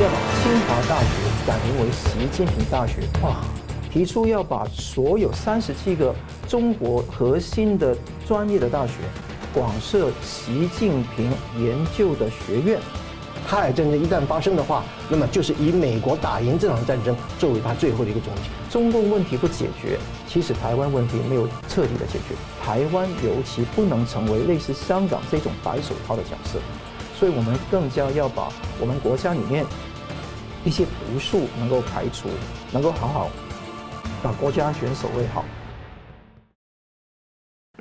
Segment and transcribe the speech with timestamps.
[0.00, 1.08] 要把清华大学
[1.44, 3.38] 改名为习近平大学，哇！
[3.90, 6.14] 提出要把所有三十七个
[6.46, 8.92] 中国核心的专业的大学
[9.52, 12.78] 广设习近平研究的学院。
[13.48, 18.70] 台海战争一旦发生的话，那么就是以美国打赢这场战争作为他最后的一个终结。
[18.70, 22.36] 中共问题不解决，其实台湾问题没有彻底的解决。
[22.64, 26.60] 台湾尤其不能成为类似香港这种白手套的角色，
[27.18, 29.64] 所以我们更加要把我们国家里面
[30.68, 32.28] 一些毒素能够排除，
[32.70, 33.30] 能够好好
[34.22, 35.42] 把国家选守卫好。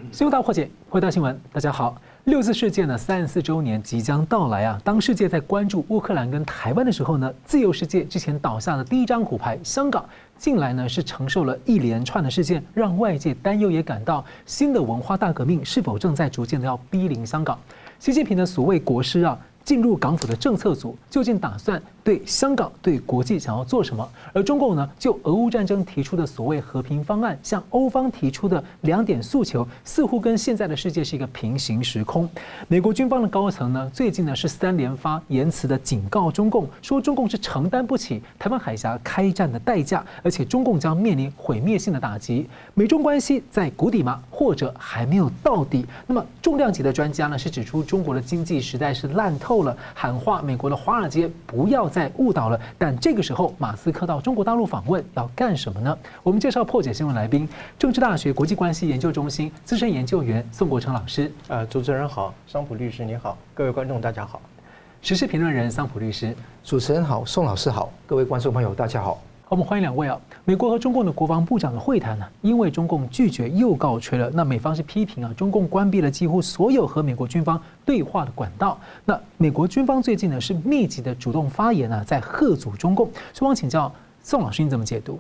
[0.09, 2.01] 新闻大破解，回到新闻，大家好。
[2.23, 4.79] 六四事件的三十四周年即将到来啊！
[4.85, 17.59] 当世界在关注乌克兰跟台湾的时候呢，自由世界之前倒下的第一张骨牌——香港，近来呢是承受了一连串的事件，让外界担忧，也感到新的文化大革命是否正在逐渐的要逼临香港。
[17.99, 24.09] 习近平的所谓国师啊，进入港府的政策组，究竟打算对香港、对国际想要做什么？
[24.31, 32.29] 而中共呢，就俄乌战争提出的所谓和平方案，向欧方提出的两点诉求，似乎跟现在的世界是一个平行时空。
[32.69, 42.47] 美国军方的高层呢，最近呢是三连发言辞的警告中共，说中共是承担不起台湾海峡开战的代价，而且中共将面临毁灭性的打击。
[42.73, 44.23] 美中关系在谷底吗？
[44.31, 45.85] 或者还没有到底？
[46.05, 55.97] 那么重量级的专家呢，是指出中国的经济实在是烂透了，喊话美国的华尔街不要再误导了，但这个时候，马斯克到中国大陆访问要干什么呢？
[56.23, 57.47] 我们介绍破解新闻来宾，
[57.77, 61.31] 政治大学国际关系研究中心资深研究员宋国成老师。
[61.47, 64.41] 呃，主持人好，桑普律师你好，各位观众大家好。
[65.01, 69.21] 时事评论人桑普律师，主持人好，宋老师好，各位观众朋友大家好。
[69.49, 70.19] 我们欢迎两位啊！
[70.43, 74.29] 美国和中共的国防部长的会谈呢，因为中共拒绝又告吹了。
[74.33, 78.77] 那美方是批评啊，中共关闭了几乎所有和美国军方对话的管道。
[79.05, 83.09] 那美国军方最近呢是密集的主动发言啊，在贺阻中共。
[83.31, 83.89] 所以，我想请教
[84.21, 85.17] 宋老师，你怎么解读？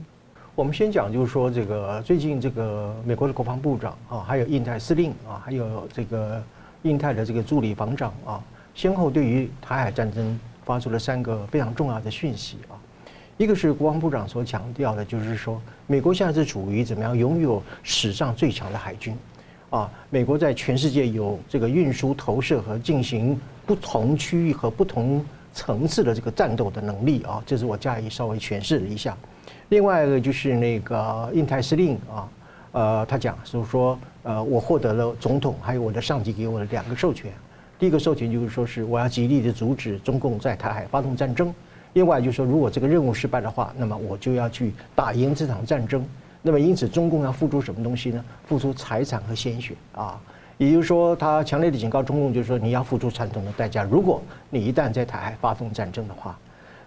[0.55, 6.43] 我们先讲，就是说这个最近这个美国的国防部长啊，还有印太司令啊，还有这个
[6.81, 8.43] 印太的这个助理防长啊，
[8.75, 12.75] 先后对于台海战争发出了三个非常重要的讯息啊。
[13.37, 19.15] 一个是国防部长所强调的，就是说，美国现在是处于怎么样拥有史上最强的海军，
[19.69, 29.15] 啊，美国在全世界有这个运输、投射和进行不同区域和不同层次的这个战斗的能力啊，这是我加以稍微诠释了一下。
[29.69, 32.27] 另外一个就是那个印太司令啊，
[32.71, 37.31] 呃，他讲就是说，呃，我获得了总统还有我的上级给我的两个授权，
[37.77, 41.53] 第一个授权就是说是我要极力的阻止中共在台海发动战争。
[41.97, 46.05] 另外就是说，如果这个任务失败的话，那么我就要去打赢这场战争。
[46.43, 48.23] 那么因此，中共要付出什么东西呢？
[48.45, 50.21] 付出财产和鲜血啊！
[50.59, 53.81] 也就是说，他强烈的警告中共，就是说你要付出惨痛的代价。
[53.81, 54.21] 如果
[54.51, 56.37] 你一旦在台海发动战争的话，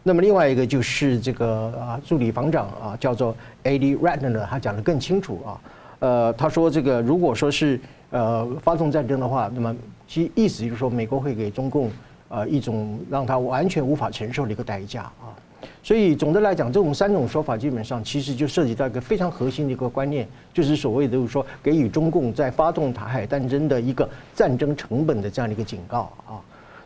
[0.05, 3.35] 那么另外一个就是这个啊，助理防长啊，叫做
[3.65, 3.81] A.
[3.81, 3.97] D.
[3.97, 5.61] Ratner，他讲得更清楚啊。
[5.99, 9.75] 呃，他说这个如果说是呃发动战争的话，那么
[10.07, 11.91] 其意思就是说，美国会给中共。
[12.31, 15.35] 呃，一种让他完全无法承受的一个代价啊，
[15.83, 26.39] 所以总的来讲，这种三种说法基本上其实就涉及到一个非常核心的一个观念，就是所谓的就是说给予中共在发动台海战争的一个战争成本的这样的一个警告啊。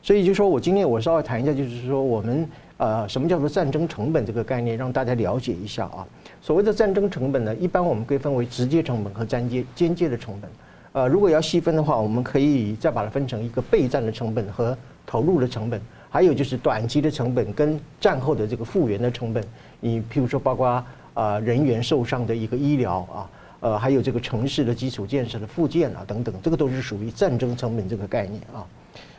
[0.02, 6.06] 所以就说我今天我稍微谈一下，就是说我们呃什么叫做战争成本这个概念，让大家了解一下啊。
[6.40, 10.50] 所谓的战争成本呢，一般我们可以分为直接成本和间接间接的成本。
[10.94, 14.76] 呃，如果要细分的话，我们可以再把它分成一个备战的成本和。
[15.06, 15.78] 投入的成本，
[16.08, 19.44] 还有就是短期的成本跟战后的这个复原的成本。
[19.78, 20.82] 你譬如说，包括
[21.12, 28.64] 啊人员受伤的一个医疗啊，呃，还有这个城市的基础建设的复建啊等等，这个都是属于战争成本这个概念啊。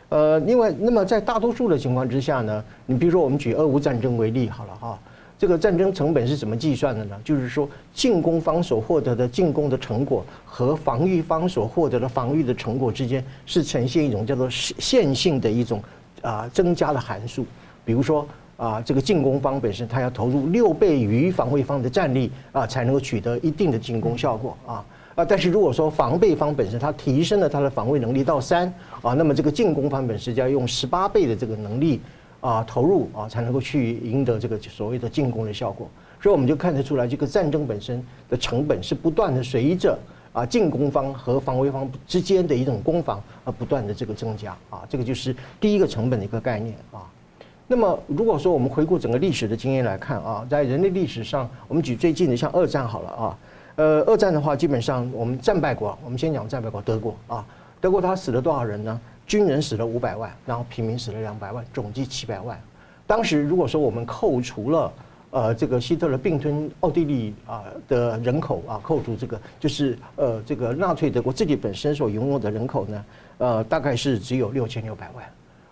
[0.09, 4.99] 呃，另外，那么在大多数的情况之下呢，你比如说我们举俄乌战争为例好了哈，
[5.37, 7.19] 这个战争成本是怎么计算的呢？
[7.23, 15.83] 就是说进攻方所获得的进攻的成果和防御方所获得的防御的成果之间是呈现一种叫做线性的一种
[16.21, 17.45] 啊增加的函数。
[17.83, 18.25] 比如说
[18.55, 25.25] 啊，这个进攻方本身它要投入六倍于防卫方的战力啊，才能够取得一定的进攻效果啊啊。
[25.25, 31.99] 但是如果说防备方本身它提升了它的防卫能力到三啊，那么这个进攻方本身就要用十八倍的这个能力。
[32.41, 35.89] 啊，投入啊，才能够去赢得这个所谓的进攻的效果。
[36.21, 39.97] 所以我们就看得出来，这个战争本身的成本是不断的随着
[40.33, 44.83] 啊进攻方和防卫方之间的一种攻防而不断的这个增加啊。
[44.89, 47.05] 这个就是第一个成本的一个概念啊。
[47.67, 53.37] 那么如果说我们回顾整个历史的经验来看啊，在人类历史上，我们举最近的像二战好了啊。
[53.75, 57.45] 呃，二战的话，基本上我们战败国，我们先讲战败国德国啊。
[57.81, 58.99] 德国他死了多少人呢？
[59.25, 62.59] 军人死了五百万，然后平民死了两百万，总计七百万。
[63.07, 64.93] 当时如果说我们扣除了
[65.31, 73.05] 呃这个希特勒并吞奥地利啊的人口啊，扣除这个就是呃这个纳粹德国自己本身所拥有的人口呢，
[73.37, 75.25] 呃大概是只有六千六百万。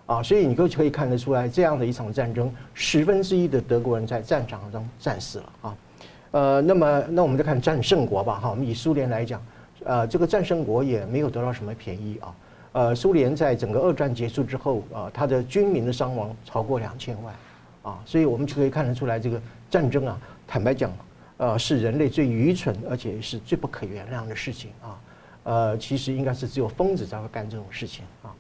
[0.06, 5.78] 啊，所以你就可以看得出来，这样的一场战争，十分之一的德国人在战场上战死了啊。
[6.32, 9.42] 呃，那么那我们再看战胜国吧，哈，我们以苏联来讲，
[9.86, 12.36] 呃，这个战胜国也没有得到什么便宜啊。
[12.74, 17.34] 呃，苏联在整个二战结束之后，啊，它的军民的伤亡超过两千万，
[17.84, 19.40] 啊，所以我们就可以看得出来，这个
[19.70, 20.92] 战争啊，坦白讲，
[21.38, 25.00] 呃，是人类最愚蠢而且是最不可原谅的事情啊。
[25.44, 28.34] 呃，其实应该是只有疯子才会干这种事情啊。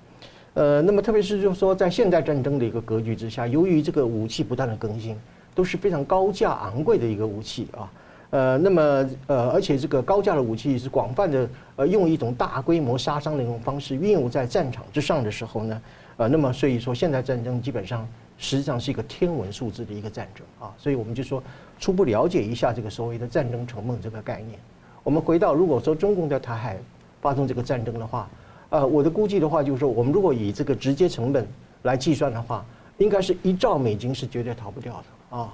[0.56, 5.15] 呃，那么特别是就是说，在现代战争的一个格局之下，由于这个武器不断的更新，
[5.53, 7.91] 都是非常高价昂贵的一个武器啊。
[8.30, 8.81] 呃，那么
[9.27, 15.81] 呃，而且这个高价的武器是广泛的呃，用一种大规模杀伤的一种方式运用在战场之上的时候呢，
[16.17, 20.73] 呃，那么所以说现代战争基本上实际上是一个天文数字的一个战争啊。
[20.77, 21.41] 所以我们就说
[21.79, 24.59] 初步了解一下这个所谓的战争成本这个概念。
[25.03, 26.77] 我们回到如果说中共在台海
[27.21, 28.29] 发动这个战争的话。
[28.69, 31.47] 呃，我的估计的话，就是说，我们如果以这个直接成本
[31.83, 32.65] 来计算的话，
[32.97, 35.53] 应该是一兆美金是绝对逃不掉的啊。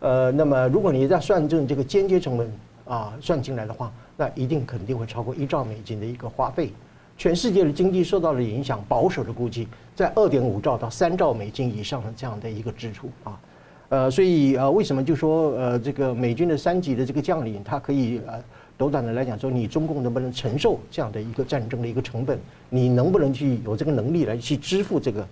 [0.00, 2.50] 呃，那么如果你再算进这个间接成本
[2.86, 6.70] 啊算进来的话，那一定肯定会超过一兆美金的一个花费。
[7.16, 13.40] 全世界的经济受到了影响，保守的估计在二点五兆到三兆美金以上的这样的一个支出啊。
[13.88, 18.42] 呃，所以呃，为什么就说呃这个美军的三级的这个将领他可以呃。
[18.76, 22.36] 斗胆的来讲，说你中共能不能承受这样的一个战争的一个成本？
[22.68, 25.28] 你能不能去有这个能力来去支付这个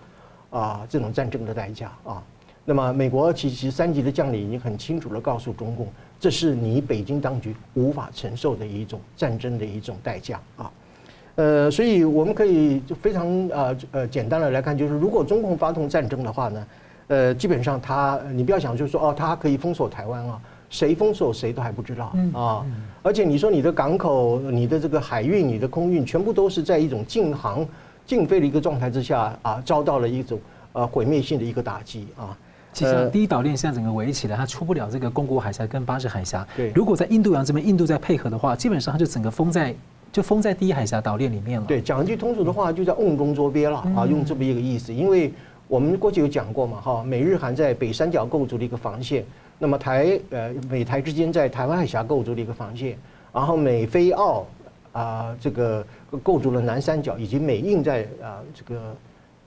[0.49, 2.23] 啊这种战争的代价啊？
[2.65, 5.89] 那么美国其实三级的将领已经很清楚的告诉中共，
[6.23, 10.71] 这是你北京当局无法承受的一种战争的一种代价啊。
[11.35, 16.67] 呃，所以我们可以就非常呃呃简单的来看，就是如果中共发动战争的话呢，
[17.09, 20.41] 呃，基本上他你不要想就是说哦，他可以封锁台湾啊。
[20.71, 22.65] 谁封锁谁都还不知道啊！
[23.03, 27.67] 而且你说你的港口、你的这个海运、你的空运，全部都是在一种禁航、
[28.07, 30.41] 禁飞的一个状态之下啊，遭到了一种
[30.73, 32.35] 呃毁灭性的一个打击啊。
[32.73, 36.47] 其实第一岛链现在整个围起来，它出不了这个宫古海峡跟巴士海峡。
[36.57, 39.75] 对，如果在印度洋这边，印度在配合的话，基本上它就整个封在
[40.11, 41.67] 就封在第一海峡岛链里面了。
[41.67, 44.93] 对，讲一句通俗的话，就叫瓮中捉鳖了啊，用这么一个意思。
[44.93, 45.33] 因为
[45.69, 49.25] 我们过去有讲过嘛，哈，美日韩在北三角构筑的一个防线。
[49.59, 52.97] 那么台呃美台之间在台湾海峡构筑了一个防线，
[53.33, 54.45] 然后美菲澳
[54.93, 55.87] 啊这个
[56.23, 58.95] 构筑了南三角，以及美印在啊这个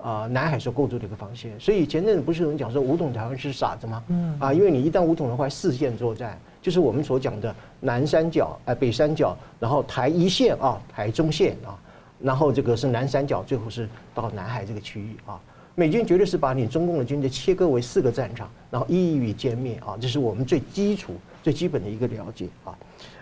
[0.05, 1.51] 啊南海所构筑的一个防线。
[1.59, 4.03] 所以前阵子不是有人讲说武统台湾是傻子吗？
[4.09, 11.75] 嗯啊，因为你一旦武统的话，四线作战就是我们所讲的南三角啊北三角，然后台一线啊台中线啊，
[12.19, 15.39] 然后这个是南三角，最后是到南海这个区域啊。
[15.77, 19.97] 美军绝对是把你中共的军队切割为四个战场，然后一一予歼灭啊！
[19.99, 22.73] 这是我们最基础、最基本的一个了解啊。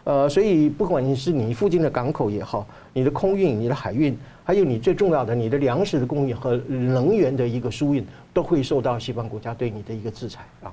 [0.05, 10.71] 呃，所以不管你是你附近的港口也好，你的空运、你的海运，还有你最重要的你的粮食的供应和能源的一个输运，都会受到西方国家对你的一个制裁啊。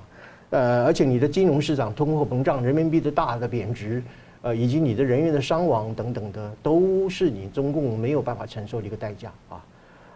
[0.51, 4.01] 呃，而且你的金融市场通货膨胀、人民币的大的贬值，
[4.43, 9.59] 呃，以及你的人员的伤亡等等的，都是你中共没有办法承受的一个代价啊。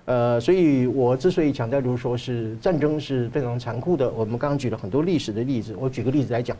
[0.05, 4.09] 呃，所以我之所以强调，就是说是战争是非常残酷的。
[4.11, 6.55] 我们刚刚举了很多历史的例子，我举个例子来讲，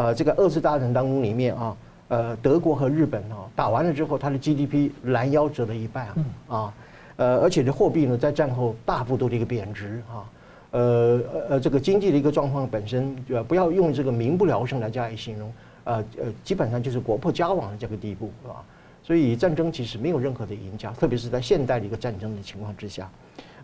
[0.00, 1.76] 呃，这个二次大战当中里面啊，
[2.08, 6.06] 呃，德国和日本啊打完了之后，它的 GDP 拦腰折了一半
[6.48, 6.72] 啊，
[7.16, 10.24] 呃，而且这货币呢在战后大幅度的一个贬值啊，
[10.70, 15.52] 呃呃，这个经济的一个状况本身，呃，不要用这个民不聊生来加以形容，
[15.84, 18.64] 呃呃，基本上就是国破家亡的这个地步，啊？
[19.02, 23.10] 所以战争其实没有任何的赢家，特别是在现代的一个战争的情况之下，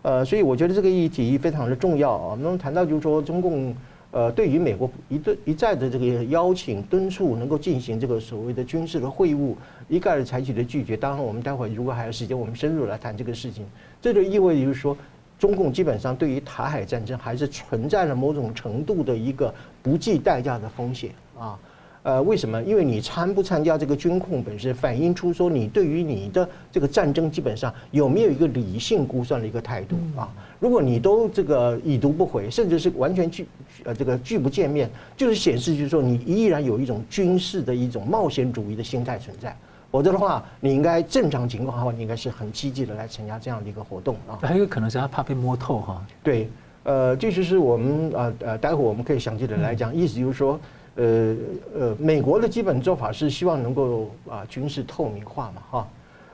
[0.03, 2.27] 呃，所以我觉得这个议题非常的重要啊。
[2.31, 3.75] 我们谈到就是说，中共
[4.11, 9.53] 呃对于美国一对一再的这个邀请敦促，能够进行这个所谓的军事的会晤，
[9.89, 10.95] 一概的采取的拒绝。
[10.95, 13.65] 当然，我们待会如果还有时间，我们深入来谈这个事情。
[14.01, 14.97] 这就意味着就是说，
[15.37, 21.59] 中共基本上对于台海战争还是存在了某种程度的一个不计代价的风险啊。
[22.03, 22.63] 呃，为什么？
[22.63, 30.31] 因为你参不参加这个军控本身，反映出说你对于你的这个战争基本上有没有一个理性估算的一个态度啊？
[30.59, 33.47] 如果你都这个已读不回，甚至是完全拒
[33.83, 39.55] 呃这个拒不见面，就是显示就是说你依然有一种军事的一种冒险主义的心态存在。
[39.89, 44.39] 否则的话，你应该正常情况的话，你应该是很积极的来参加这样的一个活动啊。
[44.41, 46.05] 还有可能是他怕被摸透哈。
[46.21, 46.49] 对，
[46.83, 50.59] 呃，这就是我们呃呃，待会我们可以详细的来讲，意思就是说。
[50.99, 51.35] 呃
[51.77, 55.87] 呃，美国的基本做法是希望能够啊军事透明化嘛哈，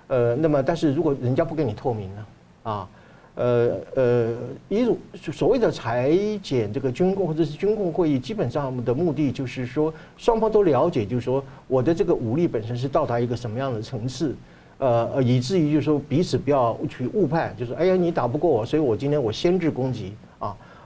[0.08, 2.26] 呃，那么但是如果人家不跟你透明呢，
[2.64, 2.88] 啊，
[3.36, 4.34] 呃呃，
[4.70, 4.96] 一种
[5.32, 14.36] 所谓的裁减这个军工或者是军控会议，基本上的目的就是说，双方都了解，就是说我的这个武力本身是到达一个什么样的层次，
[14.78, 20.14] 呃呃，以至于就是说彼此不要去误判，就是哎呀你打不过我，所以我今天我先制攻击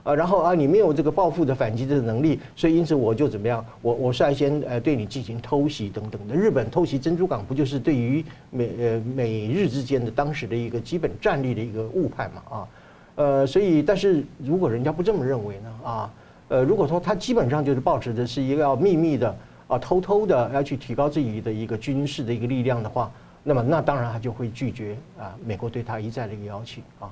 [0.07, 0.15] 啊。
[0.15, 3.63] 然后啊，你没有这个报复的反击的能力，所以因此我就怎么样？
[3.81, 6.35] 我我率先呃对你进行偷袭等等的。
[6.35, 12.41] 日本偷袭珍珠港，不就是对于美呃美日之间的当时的一个基本战力的一个误判嘛？
[12.49, 12.67] 啊，
[13.15, 15.69] 呃，所以但是如果人家不这么认为呢？
[15.83, 16.13] 啊，
[16.47, 19.35] 呃，如果说他基本上就是抱持的是一个要秘密的
[19.67, 23.11] 啊，偷偷的要去提高自己的一个军事的一个力量的话，
[23.43, 27.11] 那么那当然他就会拒绝啊美国对他一再的一个邀请啊。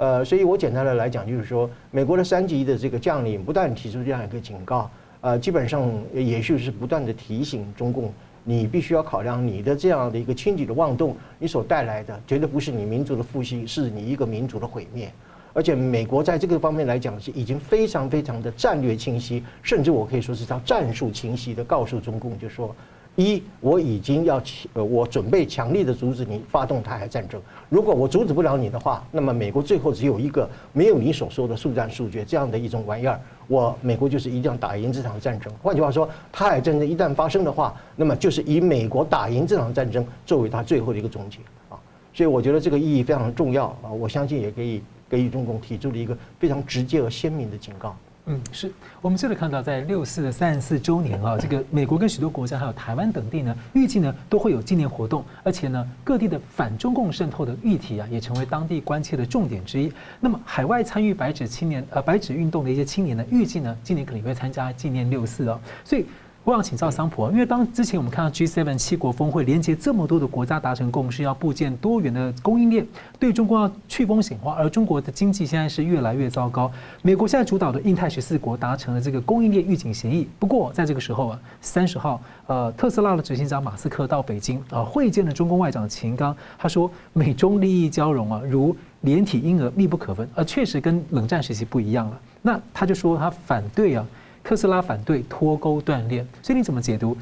[0.00, 4.90] 呃，所以我简单的来讲，就是说，美国的三级的这个将领不断提出这样一个警告，
[5.20, 8.10] 呃，基本上也就是不断的提醒中共，
[8.42, 15.12] 你必须要考量你的这样的一个轻举的妄动，你所带来的绝对不是你民族的复兴，是你一个民族的毁灭。
[15.52, 22.74] 而且美国在这个方面来讲是已经非常非常的战略清晰，甚至我可以说是他战术清晰的告诉中共，就说。
[23.16, 24.40] 一，我已经要
[24.72, 27.40] 呃，我准备强力的阻止你发动台海战争。
[27.68, 33.20] 如果我阻止不了你的话，那么美国最后只有一个没有你所说的速战速决这样的一种玩意儿。
[33.46, 35.52] 我美国就是一定要打赢这场战争。
[35.60, 41.38] 换句话说，台海战争一旦发生的话，那么就是以美国打赢这场战争作为他最后的一个终结
[41.68, 41.76] 啊。
[42.14, 43.90] 所以我觉得这个意义非常重要啊。
[43.90, 47.94] 我相信也可以给予中共提出了一个非常直接而鲜明的警告。
[48.30, 48.70] 嗯，是
[49.00, 59.92] 我们这里看到，在六四的三十四周年啊，这个美国跟许多国家还有台湾等地呢，预计呢都会有纪念活动，而且呢各地的反中共渗透的议题啊，也成为当地关切的重点之一。
[60.20, 66.06] 那么海外参与白纸青年呃白纸运动的一些青年呢，预计呢今年可能会参加纪念六四哦，所以。
[66.42, 72.86] 我想请教桑普，因为当之前我们看到 G7 七国峰会连接这么多的国家达成共识，要布建多元的供应链，
[73.18, 76.72] 对中国要去风险化，而中国的经济现在是越来越糟糕。
[77.02, 80.26] 美国现在主导的印太十四国达成了这个供应链预警协议。
[80.38, 92.18] 不过在这个时候啊，三十号，呃，特斯拉的执行长马斯克到北京啊会见了中共外长秦刚，他说美中利益交融啊，如连体婴儿密不可分，而确实跟冷战时期不一样了。
[92.40, 94.06] 那他就说他反对啊。
[94.42, 97.16] 特斯拉反对脱钩断链，所以你怎么解读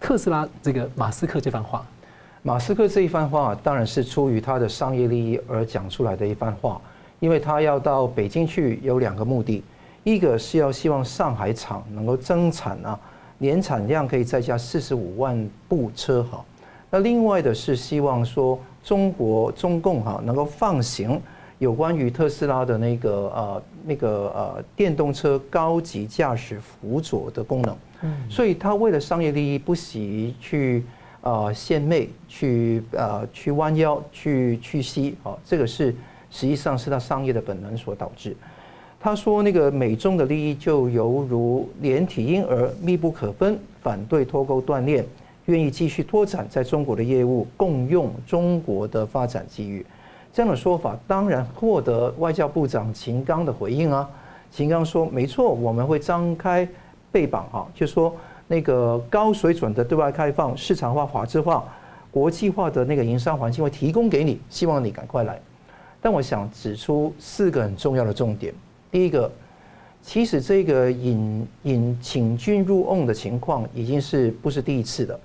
[0.00, 1.84] 特斯拉这个马斯克这番话？
[2.42, 6.80] 马斯克这一番话当然是出于他的商业利益而讲出来的一番话，
[7.20, 9.64] 因为他要到北京去有两个目的，
[10.02, 13.00] 一个是要希望上海厂能够增产啊，
[13.38, 16.44] 年产量可以再加四十五万部车哈，
[16.90, 21.18] 那另外的是希望说中国中共哈能够放行。
[21.58, 30.82] 有关于特斯拉的那个呃那个呃电动车高级驾驶辅佐的功能，嗯，所以他为了商业利益不惜去
[31.20, 35.94] 呃献媚，去呃去弯腰，去去吸啊，这个是
[36.30, 38.36] 实际上是他商业的本能所导致。
[38.98, 45.04] 他说那个美中的利益就犹如连体婴儿密不可分，反对脱钩断链，
[45.44, 49.84] 愿意继续拓展在中国的业务，共用中国的发展机遇。
[50.34, 54.10] 这样的说法当然获得外交部长秦刚的回应啊。
[54.50, 56.68] 秦刚说：“没错，我们会张开
[57.12, 58.12] 臂膀哈，就说
[58.48, 61.64] 那个高水准的对外开放、市场化、法治化、
[62.10, 65.40] 国际化的那个营商环境会提供给你，希望你赶快来。”
[66.02, 68.52] 但我想指出四个很重要的重点。
[68.90, 69.30] 第一个，
[70.02, 75.20] 其实这个引引请君入瓮的情况已经是不是第一次了，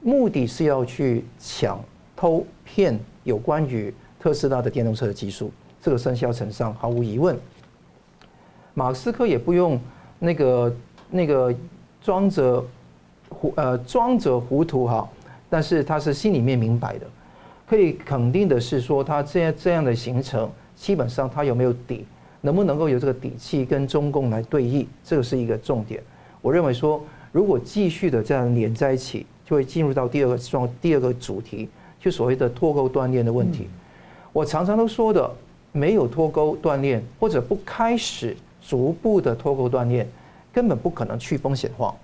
[0.00, 1.80] 目的是要去抢、
[2.16, 3.94] 偷、骗有关于。
[4.24, 5.52] 特斯拉的电动车的技术，
[5.82, 7.38] 这个生肖成上毫无疑问。
[8.72, 9.78] 马斯克也不用
[10.18, 10.76] 那个
[11.10, 11.54] 那个
[12.00, 12.64] 装着
[13.28, 15.06] 糊呃装着糊涂哈，
[15.50, 17.06] 但是他是心里面明白的。
[17.66, 22.06] 可以肯定的是说，他这样这样的行程，基本上他有没有底，
[22.40, 26.02] 能不能够有这个底气跟中共来对弈，这个是一个重点。
[26.40, 31.68] 我认为说，如果继续的这样连在一起，就会进入到第二个状第二个主题，
[32.00, 33.64] 就所谓的脱钩断链的问题。
[33.64, 33.80] 嗯
[34.34, 35.30] 我常常都说的，
[35.70, 40.08] 没有脱钩锻炼，或者不开始逐步的脱钩锻炼，
[40.52, 41.94] 根本不可能去风险化。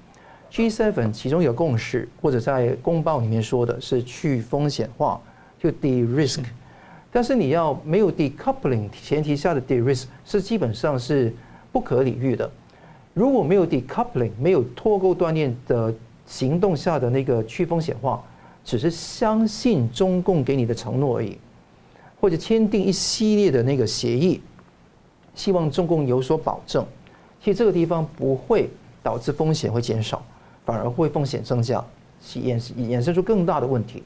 [0.48, 5.20] G7 其中有共识，或者在公报里面说的是去风险化，
[5.58, 6.44] 就 de-risk。
[7.10, 11.34] 但是你要没有 decoupling 前提下的 de-risk 是基本上是
[11.72, 12.48] 不可理喻的。
[13.12, 15.92] 如果没有 decoupling，没有脱钩锻炼的
[16.26, 18.22] 行动下的那个去风险化，
[18.64, 21.36] 只是相信中共给你的承诺而已。
[22.20, 24.40] 或者签订一系列的那个协议，
[25.34, 26.84] 希望中共有所保证。
[27.42, 28.68] 其实这个地方不会
[29.02, 30.22] 导致风险会减少，
[30.66, 31.82] 反而会风险增加，
[32.34, 34.02] 衍衍生出更大的问题。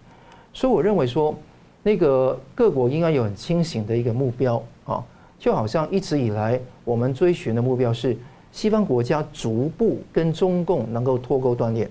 [0.53, 1.35] 所以我认为说，
[1.83, 5.03] 那个各国应该有很清醒的一个目标，啊，
[5.37, 8.17] 就好像一直以来我们追寻的目标是
[8.53, 11.91] 西方国家逐步跟中共能够脱钩断链，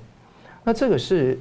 [0.63, 1.37] 那这个是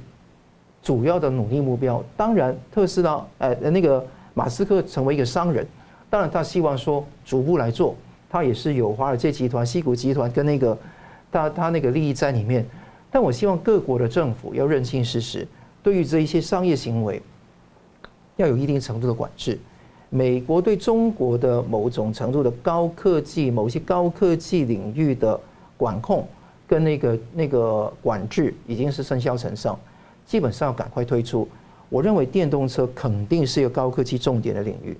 [0.81, 2.03] 主要的努力目标。
[2.17, 5.65] 当然，特斯拉呃那个马斯克成为一个商人，
[6.09, 7.95] 当然他希望说逐步来做，
[8.29, 10.77] 他也是有华尔街集团、西谷集团跟那个
[11.31, 12.65] 他他那个利益在里面。
[13.11, 15.47] 但我希望各国的政府要认清事实，
[15.83, 17.21] 对于这一些商业行为，
[18.37, 19.59] 要有一定程度的管制。
[20.09, 25.39] 美国对中国的某种程度的高科技、某些高科技领域的
[25.77, 26.27] 管控
[26.67, 29.79] 跟那个那个管制已经是生效成上，
[30.25, 31.47] 基本上要赶快推出。
[31.89, 34.97] 我认为电动车肯定是一个高科技重点的领域。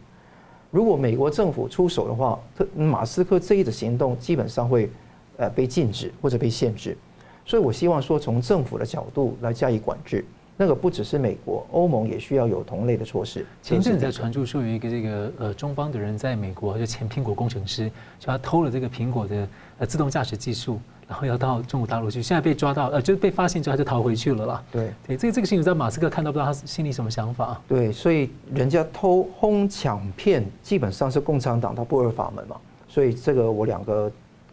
[0.72, 4.90] 如果美国政府出手的话，特马斯克这一的行动基本上会
[5.38, 6.98] 呃被禁止或者被限制。
[7.46, 10.24] 所以，我希望说，从政府的角度来加以管制，
[10.56, 13.46] 那个不只是美国，欧盟也需要有同类的措施。
[13.62, 19.48] 前阵子在传出说有一个这个呃中方的人在美国，就前苹果工程师，就他偷了这个苹果的
[19.80, 24.64] 呃自动驾驶技术，然后要到中国大陆去，现在被抓到，呃，就被发现之后他就逃回去了啦。
[24.72, 27.60] 对对，这个这个事情在马斯克看到不知道他心里什么想法。
[27.68, 32.56] 对，所以人家偷哄抢骗，基本上是共产党他不二法门嘛。
[32.88, 34.12] 所以这个我两个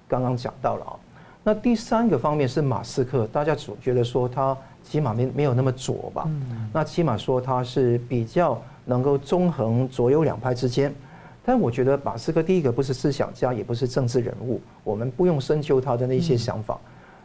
[0.09, 0.93] 刚刚讲到了啊。
[1.43, 6.25] 那第三个方面是马斯克，大家总觉得说他起码没没有那么左吧？
[6.27, 10.95] 嗯那起码说他是比较能够中横左右两派之间。
[11.45, 16.79] 但我觉得马斯克第一个不是思想家，也不是政治人物，我们不用深究他的那些想法。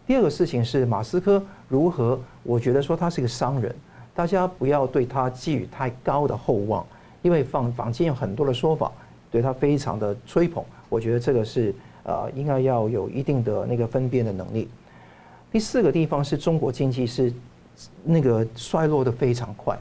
[0.08, 2.20] 第二个事情是马斯克如何？
[2.44, 3.76] 我觉得说他是一个商人，
[4.14, 6.86] 大家不要对他寄予太高的厚望，
[7.22, 8.92] 因为坊坊间有很多的说法
[9.32, 11.74] 对他非常的吹捧，我觉得这个是。
[12.08, 14.70] 呃，应该要有一定的那个分辨的能力。
[15.52, 17.34] 第四个地方是中国经济是
[18.04, 19.76] 那个衰落的非常快。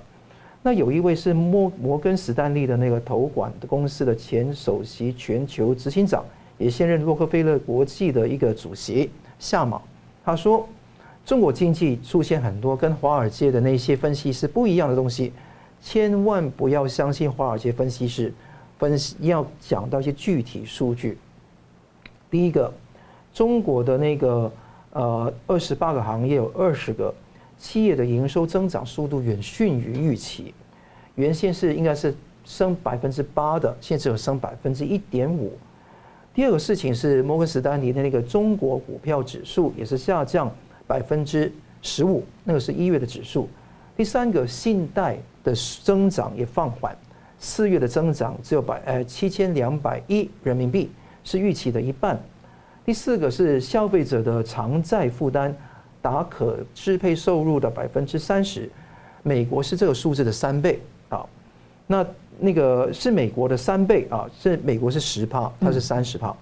[0.66, 6.24] 那有一位是摩摩根史丹利的那个投管的公司的前首席全球执行长，
[6.56, 9.78] 也现任洛克菲勒国际的一个主席夏马，
[10.24, 10.66] 他说
[11.26, 15.34] 中国经济出现很多跟华尔街的那些分析师不一样的东西，
[15.82, 18.32] 千万不要相信华尔街分析师
[18.78, 21.18] 分析，要讲到一些具体数据。
[22.30, 22.72] 第一个，
[23.34, 24.50] 中国的那个
[24.94, 27.14] 呃二十八个行业有二十个
[27.58, 30.54] 企业的营收增长速度远逊于预期，
[31.14, 32.14] 原先是应该是
[32.44, 35.52] 升百分之八的，现在只有升百分之一点五。
[36.34, 40.50] 第二个事情是摩根士丹利的那个中国股票指数也是下降
[40.86, 43.48] 百分之十五，那个是一月的指数。
[43.96, 46.96] 第三个，信贷的增长也放缓，
[47.38, 50.90] 四月的增长只有百呃七千两百亿人民币。
[51.26, 52.20] 是预期的一半。
[52.84, 55.56] 第四个是消费者的偿债负担
[56.04, 58.70] 达可支配收入的百分之三十，
[59.22, 61.24] 美国是这个数字的三倍啊。
[61.86, 62.06] 那
[62.38, 66.36] 那个是美国的三倍啊，是美国是十趴，它是三十趴。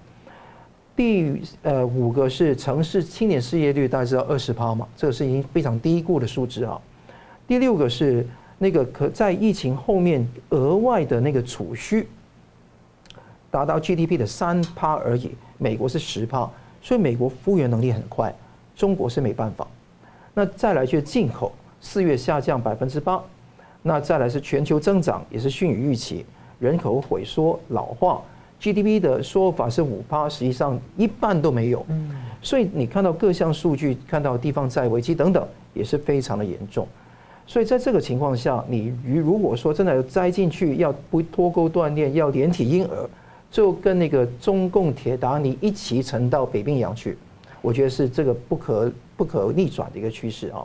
[0.96, 6.76] 第呃五个是城市青年失业率大概是要二十趴嘛，这个是已经非常低估的数字啊。
[7.46, 8.26] 第六个是
[8.58, 12.08] 那个可在疫情后面额外的那个储蓄。
[13.48, 18.34] 达到 GDP 的三趴而已，美国是十趴，所以美国复原能力很快，
[18.82, 19.64] 中国是没办法。
[20.34, 23.22] 那再来就是进口，四月下降百分之八，
[23.80, 26.26] 那再来是全球增长也是逊于预期，
[26.58, 28.20] 人口萎缩老化
[28.60, 31.86] ，GDP 的说法是五趴，实际上一半都没有。
[32.42, 36.84] 所以你看到各项数据，看到地方债危机等等，也是非常的严重。
[37.46, 43.08] 所以在这个情况下，你如果说真的要栽进去，要不脱钩断链，要连体婴儿。
[43.48, 47.18] 就跟那个中共铁达尼一起沉到北冰洋去，
[47.62, 50.62] 我觉得是这个不可不可逆转的一个趋势啊。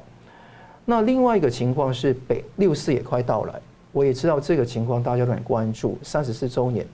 [0.84, 3.54] 那另外一个情况是北六四也快到来，
[3.92, 5.98] 我也知道这个情况大家都很关注。
[6.02, 6.86] 三十四周年，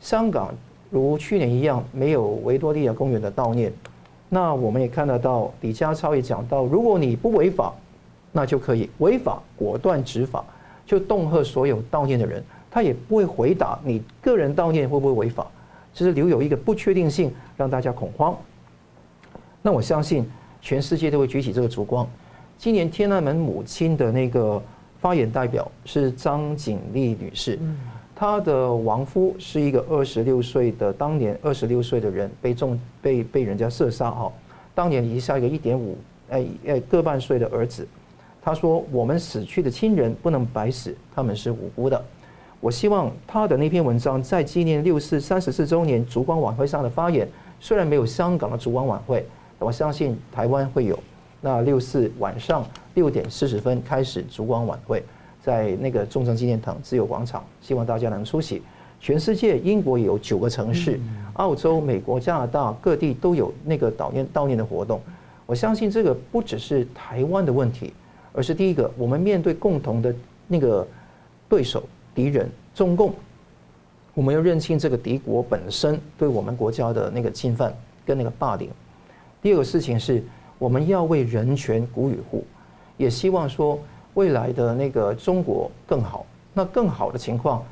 [0.00, 0.54] 香港
[0.90, 3.72] 如去年一样没有维多利亚公园的悼念。
[4.28, 7.74] 那我们也看得到，李家超也讲到，如果你不违法，
[8.32, 10.44] 那就可以违法果断执法，
[10.84, 12.42] 就恫吓所有悼念的人。
[12.70, 15.46] 他也不会回答你个人悼念会不会违法，
[15.94, 18.36] 只是留有一个不确定性，让大家恐慌。
[19.68, 20.26] 那我相信
[20.62, 22.08] 全世界都会举起这个烛光。
[22.56, 24.62] 今年天安门母亲的那个
[24.98, 27.58] 发言代表是张景丽女士，
[28.16, 34.32] 她的亡夫是一个二十六岁的当年二十六岁的人被中被被人家射杀哈，
[34.74, 35.98] 当年遗下一个一点五
[36.30, 37.86] 哎哎个半岁的儿子。
[38.40, 42.04] 他说：“我们死去的亲人不能白死，他们是无辜的。”
[42.58, 47.28] 我希望他的那篇文章在纪念六四三十四周年烛光晚会上的发言，
[47.60, 49.26] 虽然没有香港的烛光晚会，
[49.58, 50.98] 我相信台湾会有。
[51.40, 55.02] 那六四晚上六点四十分开始烛光晚会，
[55.40, 58.60] 在那个中正纪念堂自由广场，希望大家能出席。
[59.00, 60.98] 全世界英国有九个城市，
[61.34, 65.00] 澳洲、美国、加拿大各地都有那个悼念悼念的活动。
[65.46, 67.92] 我相信这个不只是台湾的问题，
[68.32, 70.12] 而是第一个，我们面对共同的
[70.48, 70.84] 那个
[71.48, 73.14] 对手敌人中共，
[74.14, 77.72] 我们要认清这个敌国本身对我们国家的那个侵犯
[78.04, 78.68] 跟那个霸凌。
[79.40, 80.22] 第二个事情是，
[80.58, 82.44] 我们要为人权鼓与呼，
[82.96, 83.78] 也希望说
[84.14, 86.26] 未来的那个中国更好。
[86.52, 87.64] 那更好的情况，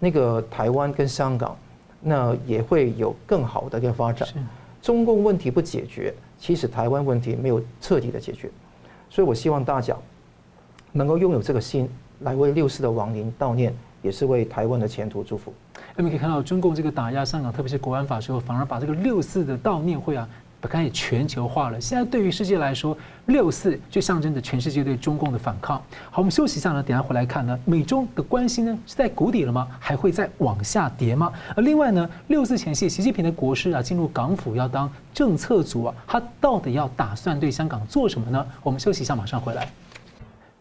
[0.00, 1.56] 那个台湾跟香港，
[2.00, 4.28] 那也会有更好的一个发展。
[4.82, 8.50] 中共问题不解决，其实台湾问题没有彻底的解决。
[9.08, 9.96] 所以我希望大家
[10.92, 11.88] 能够拥有这个心，
[12.20, 15.54] 来为六四的亡灵悼念，也是为台湾的前途祝福。
[15.96, 20.28] 那么可以看到，中共这个打压香港，特别是国安法之后，反而把这个六四的悼念会啊。
[20.68, 21.80] 开始全球化了。
[21.80, 22.96] 现在对于世界来说，
[23.26, 25.76] 六四就象征着全世界对中共的反抗。
[26.10, 29.68] 好，我们休息一下呢，等下回来看呢，美中的关系呢是在谷底了吗？
[29.78, 31.32] 还会再往下跌吗？
[31.56, 38.46] 而另外呢，六四前夕，习近平的国师啊进入港府要当政策组啊，他到底要打算对香港做什么呢？
[38.62, 39.68] 我们休息一下，马上回来。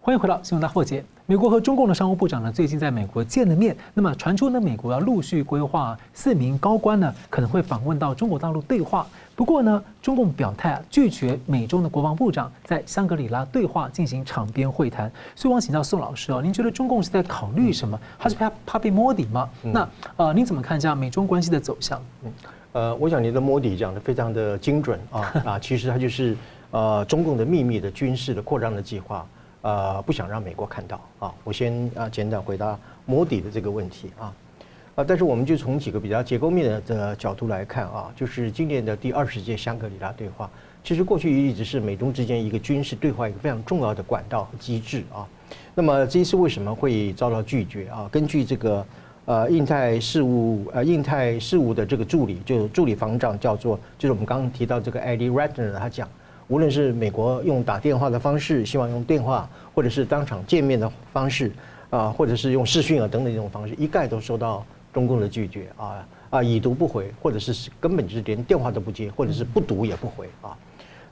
[0.06, 1.02] 欢迎回到新闻大破解。
[1.26, 3.74] 美国和中共的商务部长呢，最近在美国见了面。
[3.94, 9.08] 那么传出呢，美国要陆续规划四名高官呢，可能会访问到中国大陆对话。
[9.34, 15.10] 不过呢，中共表态啊，拒绝美中的国防部长在香格里拉对话进行场边会谈。
[15.38, 17.98] 所以，我想请教宋老师哦，您觉得中共是在考虑什么？
[18.20, 19.50] 他是怕怕被摸底吗？
[19.64, 22.04] 嗯、那呃，您怎么看一下美中关系的走向？
[22.26, 22.32] 嗯，
[22.74, 26.36] 呃，我想您的摸底讲的非常的精准啊啊，其实它就是
[26.72, 29.26] 呃中共的秘密的军事的扩张的计划。
[29.64, 31.34] 呃，不想让美国看到啊。
[31.44, 34.32] 我先啊简短回答摸底的这个问题啊。
[34.96, 40.48] 啊，但是我们就从几个比较结构面的的角度来看啊，就是今年的第二十届香格里拉对话，
[40.84, 45.26] 其实过去一直是美中之间一个军事对话一个非常重要的管道和机制啊。
[45.74, 48.08] 那么这一次为什么会遭到拒绝啊？
[48.12, 48.86] 根据这个
[49.26, 56.08] 呃印太事务呃印太事务的这个助理，就助理防长叫做，就是我们刚刚提到这个 Eddie Ratner 他讲。
[56.54, 61.52] 无论是美国用打电话的方式，希望用电话，或者是当场见面的方式，
[61.90, 64.64] 啊，或者是用视讯啊等等这种方式，一概都受到
[64.94, 70.56] 中共的拒绝啊啊，已读不回，或者是根本就是连电话都不接，或者是不读也不回啊。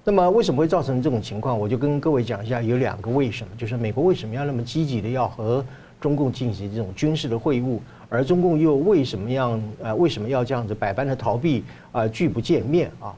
[0.03, 1.57] 那么为什么会造成这种情况？
[1.59, 5.65] 我就跟各位讲一下，有两个为什么，就是美国为什么要那么积极的要和
[5.99, 13.11] 中共进行这种军事的会晤，而中共又为什么样呃为什么要这样子百般的逃避啊拒不见面啊？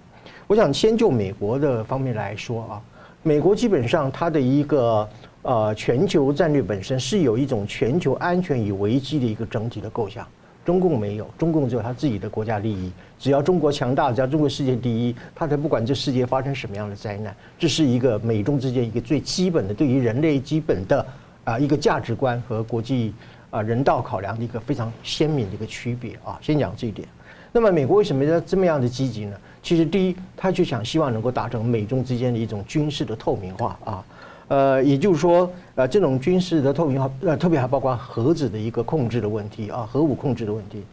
[0.48, 2.82] 我想先就美国的方面来说啊，
[3.24, 5.08] 美国基本上它的一个
[5.42, 10.28] 呃全球战略本身是有一种全球安全与危机的一个整体的构想。
[10.66, 12.90] 中共没有，中共只有他自己的国家利益。
[13.20, 17.36] 只要中国强大，只要中国世界第一，他才不管这世界发生什么样的灾难。
[17.60, 21.06] 这是一个美中之间一个最基本的对于人类基本的
[21.44, 23.14] 啊一个价值观和国际
[23.50, 26.40] 啊人道考量的一个非常鲜明的一个区别啊。
[26.42, 27.06] 先讲这一点。
[27.52, 29.36] 那么美国为什么要这么样的积极呢？
[29.64, 34.06] 其实第一，他就想希望能够达成美中之间的一种军事的透明化啊，
[34.50, 40.84] 呃，也就是说，呃，这种军事的透明化，呃，特别还包括核子的一个控制的问题啊，核武控制的问题，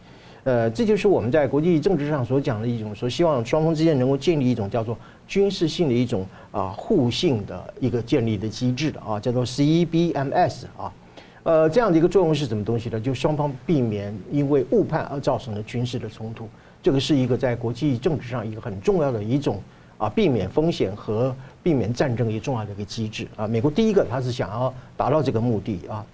[0.44, 10.92] 呃，这就是我们在国际政治上所讲的一种说，希望双方之间能够建立一种叫做军事性的一种啊互信的一个建立的机制的啊，叫做 CBMS 啊。
[11.42, 13.00] 呃，这样的一个作用是什么东西呢？
[13.00, 16.46] 就双方避免因为误判而造成的军事的冲突，
[16.82, 19.60] 这个是一个在国际政治上一个很重要的一种
[19.98, 23.46] 啊，避免风险和避免战争一个重要的一个机制啊。
[23.46, 26.04] 美国第一个他是想要达到这个目的啊，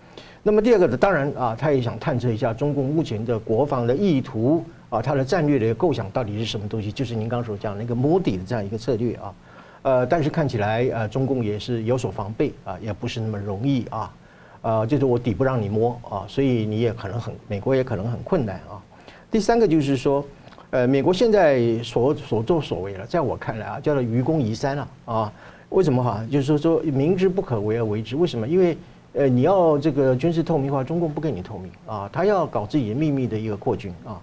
[0.43, 9.35] 那么第二个呢，当然啊，他也想探测一下中共目前的国防的意图啊，他的战略的构想到底是什么东西，就是您刚所讲那个摸底的这样一个策略啊。
[9.83, 14.13] 呃，但是看起来呃，中共也是有所防备啊，也不是那么容易啊。
[14.63, 18.83] 啊，就是我底不让你摸啊，所以你也可能很，美国也可能很困难啊。
[19.31, 20.25] 第三个就是说，
[20.71, 25.33] 呃，美国现在所所作所为了，在我看来啊，叫做愚公移山了啊。
[25.71, 26.25] 为什么哈？
[26.31, 28.17] 就是说说明知不可为而为之。
[28.17, 28.47] 为什么？
[28.47, 28.77] 因为
[29.15, 34.21] 呃，你要这个军事透明化，中共不给你透明啊，他要搞自己的秘密的一个扩军啊。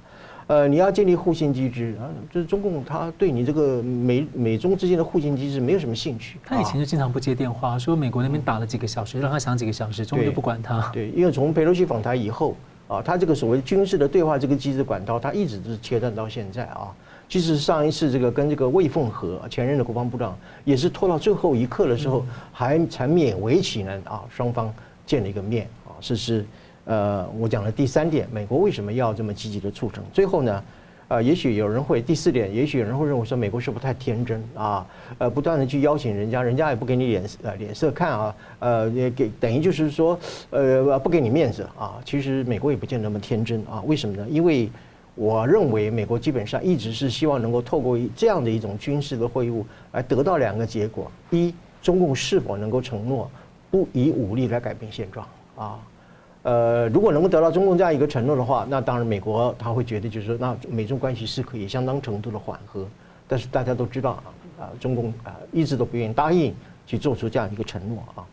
[0.48, 6.38] 呃，你要建立互信机制啊，就是中共他对你这个美美中之间的互信机制没有什么兴趣。
[6.46, 10.90] 他以前就经常不接电话，说美国那边打了几个小时，让他响几个小时，中国就不管他。
[10.94, 12.56] 对，因为从佩洛西访台以后
[12.88, 16.94] 啊，他这个所谓军事的对话这个机制管道，他一直都是切断到现在啊。
[17.30, 24.74] 其实上一次这个跟这个魏凤和前任的国防部长也是拖到最后一刻的时候，还才勉为其难啊，双方
[25.06, 26.46] 见了一个面啊，这是。
[26.86, 30.04] 呃，我讲的第三点，美国为什么要这么积极的促成？
[30.12, 30.62] 最后呢，
[31.08, 34.86] 呃，也许有人会第四点，也许有人会认为说美国是不太天真啊，
[35.18, 40.18] 呃，不断的去邀请人家，人家也不给你脸呃脸色看啊，呃，也给等于就是说，
[40.50, 42.02] 呃，不给你面子啊。
[42.06, 44.26] 其实美国也不见得那么天真啊，为什么呢？
[44.30, 44.70] 因为
[45.16, 53.30] 我认为美国基本上一直是希望能够透过这样的一种军事的会晤来得到两个结果：一，中共是否能够承诺
[53.70, 55.80] 不以武力来改变现状啊？
[56.44, 62.86] 呃，如果能够得到中共这样一个承诺的话，那当然美国他会觉得就是说，那美中关系是可以相当程度的缓和。
[63.30, 64.28] 但是大家都知道啊，
[64.60, 66.54] 啊中共啊一直都不愿意答应
[66.86, 68.26] 去做出这样一个承诺啊。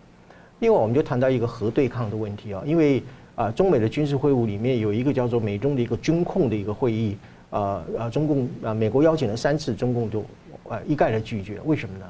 [0.58, 3.00] 另外，我们就谈到一个核对抗的问题啊，因为
[3.36, 7.16] 啊，中美的军事会晤里面有一个叫做美中的一个军控的一个会议，
[7.50, 10.24] 呃呃，中共啊，美国邀请了三次，中共都
[10.68, 11.60] 啊一概的拒绝。
[11.64, 12.06] 为什么呢？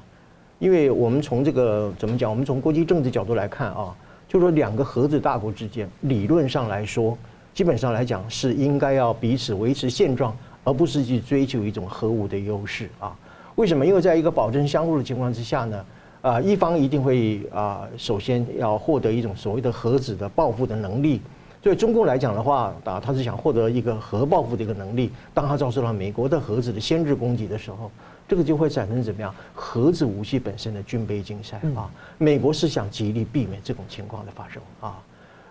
[0.58, 2.30] 因为我们从这个怎么讲？
[2.30, 3.94] 我们从国际政治角度来看啊。
[4.30, 7.18] 就说，两个核子大国之间，理论上来说，
[7.52, 13.12] 基本上来讲是应该要彼此维持现状，而不是去追求一种核武的优势啊。
[13.56, 13.84] 为什么？
[13.84, 15.84] 因为在一个保证相互的情况之下呢，
[16.22, 21.20] 啊，一方一定会啊，首先要获得一种所谓的核子的报复的能力。
[21.62, 25.10] 对中共来讲的话，啊，他是想获得一个核报复的一个能力。
[25.34, 27.90] 当他遭受到美国的核子的先制攻击的时候。
[28.30, 29.34] 这个就会产生怎么样？
[29.52, 35.02] 核子武器本身的军备竞赛啊，美国是想极力避免这种情况的发生啊。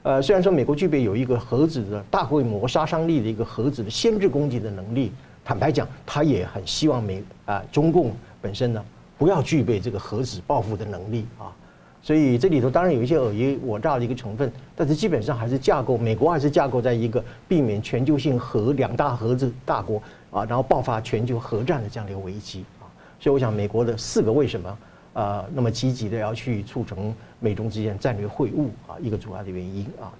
[0.03, 5.11] 呃，虽然说美国具备有一个核子的大规模杀伤力的一个核子的先制攻击的能力，
[5.43, 8.81] 坦白讲，他也很希望美啊中共本身呢
[9.17, 11.51] 不要具备这个核子报复的能力啊。
[12.01, 20.01] 所以这里头当然有一些尔虞我诈的一个成分，但是基本上还是架构，美国还是架构在一个避免全球性核两大核子大国。
[20.31, 22.85] 啊，然后爆发全球核战的这样的一个危机啊，
[23.19, 24.77] 所以我想美国的四个为什么
[25.11, 30.13] 啊那么积极的要去促成美中之间战略会晤啊，一个主要的原因啊，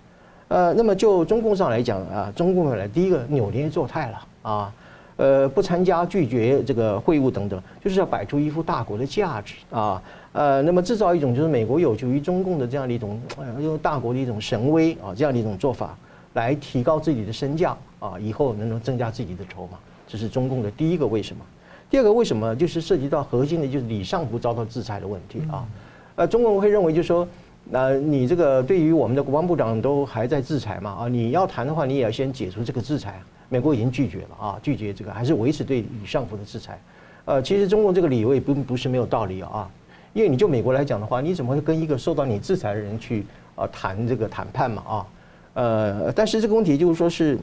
[0.48, 4.74] 呃，那么就中共上来讲啊，中共来第一个扭捏作态了啊，
[5.20, 10.02] 呃，不参加、拒绝这个会晤等等，就是要摆出一副大国的架子啊，
[10.32, 15.98] 呃，那么制造一种就是美国有求于中共的这样的一种呃，用大国的一种神威啊，这样的一种做法
[16.36, 19.78] 来提高自己的身价啊，以后能够增加自己的筹码。
[20.08, 21.44] 这是中共的第一个为什么，
[21.90, 25.68] 第二个为什么就是涉及到核心的，就是李尚福遭到制裁的问题啊。
[26.16, 27.28] 呃，中共会认为就是说，
[27.66, 33.22] 那你这个对于我们的国防部长都还在制裁嘛啊，你要谈的话，你也要先解除这个制裁。
[33.50, 36.80] 美国已经拒绝了啊，拒绝这个还是维持对李尚福的制裁。
[37.26, 39.70] 呃，其实中共这个理由也不不是没有道理啊，
[40.14, 45.08] 因为你就美国来讲的话，你怎么会跟一个受到你制裁的人去啊谈这个谈判嘛啊？
[45.56, 47.38] 呃，但是这个问题就是说是。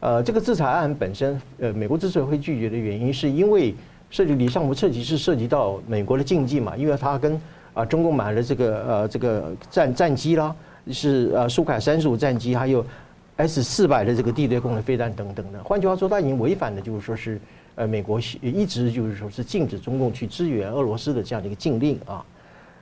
[0.00, 3.74] 呃，这个制裁案本身，呃，美国之所以会拒绝的原因，是因为
[4.10, 7.40] 涉及李尚福，涉及是涉及到美国的经济嘛，因为他跟
[7.74, 10.54] 啊中共买了这个呃这个战战机啦，
[10.92, 12.86] 是呃苏凯三十五战机，还有
[13.38, 15.64] S 四百的这个地对空的飞弹等等的。
[15.64, 17.40] 换句话说，他已经违反了，就是说是
[17.74, 22.24] 呃美国一直就是说是禁止中共去支援俄罗斯的这样的一个禁令啊。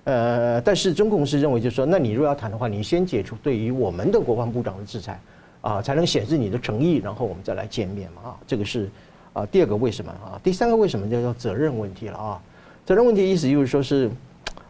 [0.04, 5.18] 呃，但是中共是认为，就是说，那你如果要谈的话，你先解除对于我们的国防部长的制裁。
[5.62, 8.88] 啊，才能显示你的诚意，然后我们再来见面嘛啊，这个是
[9.32, 12.40] 啊第二个为什么啊，第三个为什么叫做责任问题了啊？
[12.84, 14.08] 责任问题意思就是说是，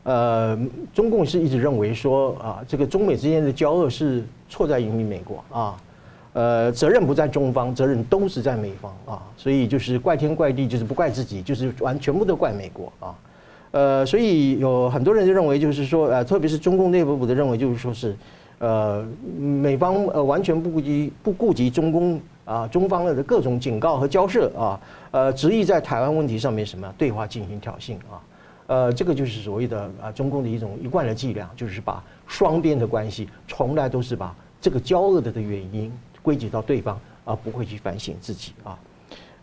[0.06, 0.56] 呃，
[0.94, 5.76] 中共是一直认为说啊，这个中美之间的交恶是错在于美国啊，
[6.32, 13.14] 呃，责任不在中方，责任都是在美方啊，所以就是怪天怪地，就是不怪自己，就是完全部都怪美国啊，
[13.72, 18.16] 呃，所以有很多人就认为就是说，呃，特别是中共内部部的认为就是说是。
[18.58, 19.06] 呃，
[19.38, 28.16] 美方呃完全不顾及不顾及中共啊中方的各种警告和交涉啊，呃执意在台湾问题上面什么对话进行挑衅啊，
[28.66, 38.78] 呃这个就是所谓的啊中共的一种一贯的伎俩，就是把双边的关系从来都是把这个交恶的的原因归结到对方，而不会去反省自己啊。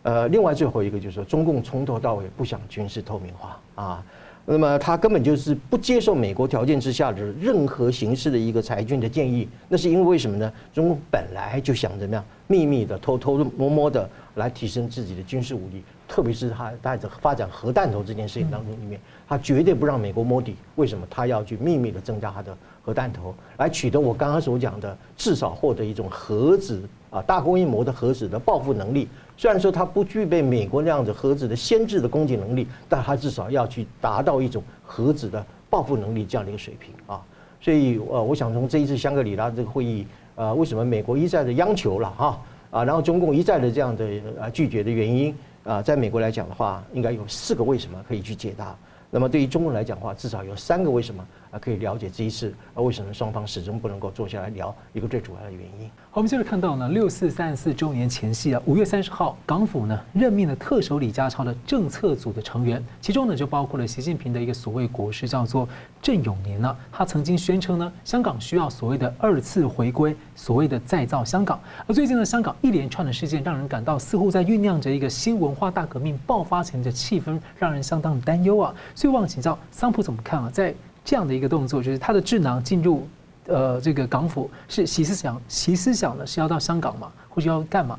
[0.02, 4.04] 呃，另外最后一个就是说，中共从头到尾不想军事透明化啊。
[4.46, 10.52] 那么他根本就是不接受美国条件之下的任何形式的一个裁军的建议，那是因为为什么呢？
[10.70, 20.56] 中共本来就想怎么样，秘密的、偷偷摸摸的来提升自己的军事武力，特别是他带着发展核弹头这件事情当中里面，他绝对不让美国摸底。
[20.76, 21.06] 为什么？
[21.10, 29.08] 他要去秘密的增加他的核弹头，来取得我刚刚所讲的至少获得一种核子啊大规模的核子的报复能力。
[29.36, 37.20] 虽然说它不具备美国那样子核子的先制的攻击能力，但它至少要去达到一种核子的报复能力这样的一个水平啊。
[37.60, 42.40] 所以呃，我想从这一次香格里拉这个会议，呃，为什么美国一再的央求了哈
[42.70, 44.06] 啊，然后中共一再的这样的
[44.38, 48.76] 呃拒绝的原因啊，在美国来讲的话，应该有四个为什么可以去解答。
[49.10, 55.88] 那么对于中国人来讲的话，至少有三个为什么啊，可以了解这一次啊，为什么双方始终不能够坐下来聊一个最主要的原因。
[56.10, 65.68] 好，我们接着看到呢，六四三十四周年前夕啊，五月三十号，港府呢任命了特首李家超的政策组的成员，其中呢就包括了习近平的一个所谓国师，叫做
[66.02, 71.60] 郑永年呢，他曾经宣称呢，香港需要所谓的二次回归，所谓的再造香港。
[71.86, 78.74] 而最近呢，香港一连串的事件，让人感到似乎在酝酿着一个新文化大革命爆发前的气氛，让人相当的担忧啊。
[78.94, 80.50] 所以，我想请教桑普怎么看啊？
[80.52, 83.06] 在这样的一个动作，就是他的智囊进入
[83.46, 87.12] 呃这个港府，是习思想，习思想呢是要到香港吗？
[87.28, 87.98] 或者要干嘛？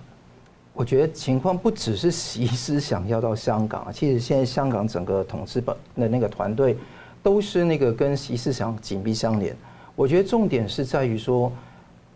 [0.74, 6.76] 我觉得情况不只是习思想要到香港，其实现在香港整个统治本的那个团队
[7.22, 9.56] 都是那个跟习思想紧密相连。
[9.96, 11.52] 我觉得重点是在于说，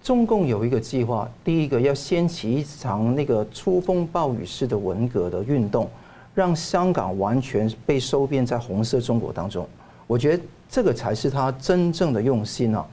[0.02, 5.90] 中共有一个计划，第一个要掀起一场那个出风暴雨式的文革的运动。
[6.36, 9.68] 让香港完全被收编在红色中国当中，
[10.08, 12.86] 我觉得这个才是他真正的用心啊。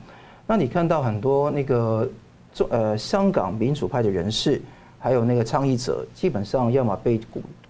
[0.47, 2.09] 那你看到很多那个
[2.55, 4.61] 中呃香港民主派的人士，
[4.99, 7.21] 还有那个倡议者，基本上要么被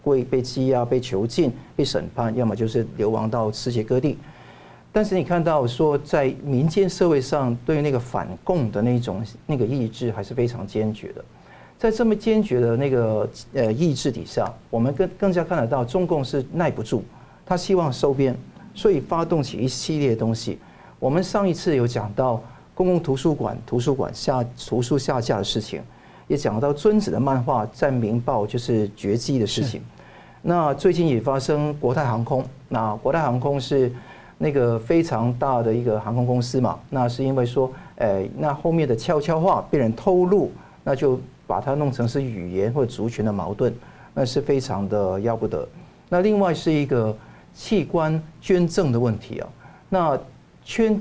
[0.03, 4.17] 归被羁押、被囚禁、被审判，要么就是流亡到世界各地。
[4.93, 11.25] 但是你看到说，在民间社会上对那个反共的那种那个意志还是非常坚决的。
[11.79, 17.03] 在这么坚决的那个呃意志底下，我们更更加看得到中共是耐不住，
[17.45, 18.35] 他希望收编，
[18.77, 20.57] 所以发动起一系列东西。
[21.01, 22.41] 我们上一次有讲到
[22.75, 25.83] 公共图书馆图书馆下图书下架的事情，
[26.29, 29.83] 也讲到尊子的漫画在《明报》就是绝迹的事情。
[30.43, 33.91] 那最近也发生国泰航空，那国泰航空是
[34.39, 40.53] 那个非常大的一个航空公司嘛，那是因为说，哎，那后面的悄悄话被人透露，
[40.85, 41.19] 那就。
[41.49, 43.73] 把它弄成是语言或者族群的矛盾，
[44.13, 45.65] 那是非常的要不得。
[46.09, 47.17] 那另外是一个
[47.57, 49.49] 器官捐赠的问题啊。
[49.89, 50.19] 那
[50.65, 51.01] 捐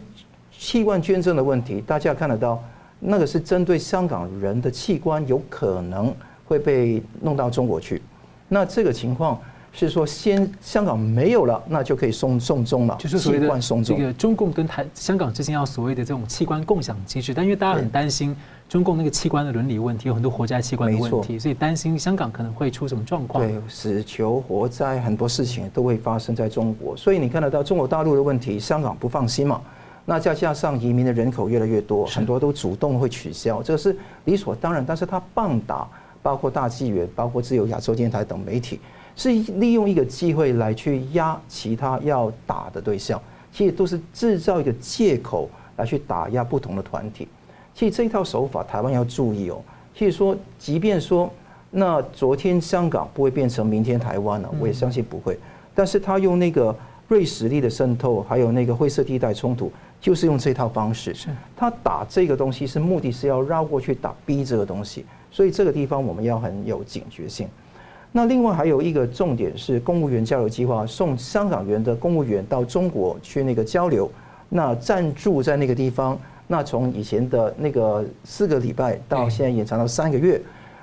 [0.57, 2.63] 器官捐赠的问题，大家看得到，
[2.99, 6.11] 那个是针对香港人的器官有可能
[6.45, 8.01] 会被弄到中国去。
[8.47, 9.39] 那这个情况。
[9.75, 13.47] 是说，先香港没有了，那就可以送送终了，就是所谓的
[13.83, 18.35] 这个中共跟台香港之间要所谓的这种器官共享机制，但因为大家很担心
[18.69, 23.45] 中共那个器官的伦理问题，有很多活摘器官的问题，所以担心香港可能会出什么状况。
[23.45, 29.61] 对，死囚活摘很多事情都会发生在中国，所以你看得到中国大陆的问题，香港不放心嘛？
[30.05, 34.85] 那再加上移民的人口越来越多，很多都主动会取消，这个是理所当然。
[34.85, 35.87] 但是他棒打，
[36.21, 38.79] 包括大纪元，包括自由亚洲电台等媒体。
[39.15, 47.27] 是利用一个机会来去压其他要打的对象，其实都是制造一个借口来去打压不同的团体。
[47.73, 49.61] 其实这一套手法，台湾要注意哦。
[49.93, 51.31] 其实说，即便说
[51.71, 55.37] 那昨天香港不会变成明天台湾了，我也相信不会。
[55.73, 56.73] 但是他用那个
[57.07, 61.13] 瑞士力的渗透，还有那个灰色地带冲突，就是用这套方式。
[61.13, 67.47] 是他打这个东西是目的是要绕过去打 B 这个东西，所以这个地方我们要很有警觉性。
[68.17, 74.09] 那另外还有一个重点是公务员交流计划，送香港人的公务员到中国去那个交流，
[74.47, 80.41] 那暂住在那个地方，那从以前的那个四个礼拜到现在延长到三个月，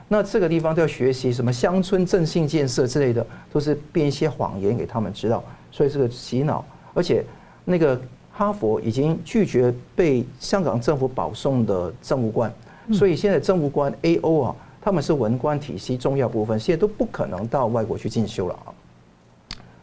[0.09, 7.25] 那这个地方都要学习什么乡村振兴建设之类的，都是编一些谎言给他们知道，所以这个洗脑，而且
[7.65, 7.99] 那个
[8.31, 12.53] 哈佛已经拒绝被香港政府保送的政务官，
[12.93, 14.55] 所以现在政务官 AO 啊。
[14.85, 18.75] 他们是文官体系重要部分，现在都不可能到外国去进修了啊。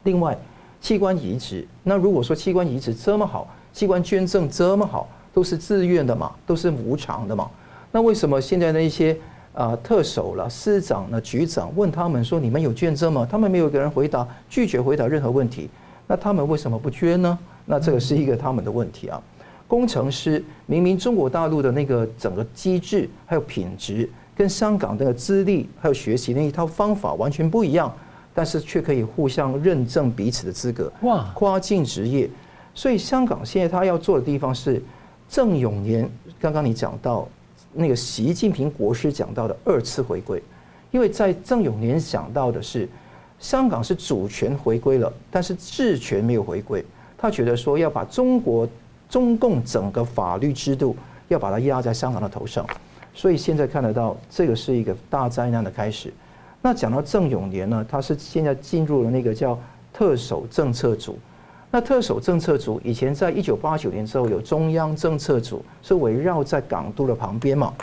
[0.04, 0.38] 另外，
[0.82, 7.50] 器官移植，那如果说器官移植这么好，器官捐赠这么好，都是自愿的嘛，都是无偿的嘛，
[7.94, 9.18] 那为什么现在的一些
[9.54, 13.26] 啊特首了、市长呢、局长问他们说，你们有捐赠吗？
[13.30, 15.70] 他们没有一个人回答，拒绝回答任何问题。
[16.08, 17.40] 那他们为什么不捐呢？
[17.66, 19.22] 那这个是一个他们的问题啊。
[19.66, 24.10] 工程师明明中国大陆的那个整个机制还有品质。
[24.40, 27.94] 跟香港的资历还有学习那一套方法完全不一样，
[28.34, 30.90] 但是却可以互相认证彼此的资格。
[31.02, 32.30] 哇，跨境职业，
[32.74, 34.82] 所以香港现在他要做的地方是
[35.28, 36.10] 郑永年。
[36.40, 37.28] 刚刚你讲到
[37.74, 40.42] 那个习近平国师讲到的二次回归，
[40.92, 42.88] 因为在郑永年想到的是
[43.42, 46.82] 香港是主权回归了，但是治权没有回归。
[47.18, 48.66] 他觉得说要把中国
[49.10, 50.96] 中共整个法律制度
[51.28, 52.66] 要把它压在香港的头上。
[53.14, 56.14] 所以现在看得到，这个是一个大灾难的开始。
[56.62, 59.60] 那讲到郑永年呢，他是现在进入了那个叫
[59.94, 61.18] 特首政策组。
[61.72, 67.74] 那特首政策组以前在一九八九年之后有中央政策组，是围绕在港督的旁边嘛。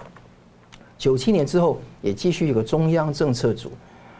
[0.98, 3.70] 九七年之后也继续有个中央政策组。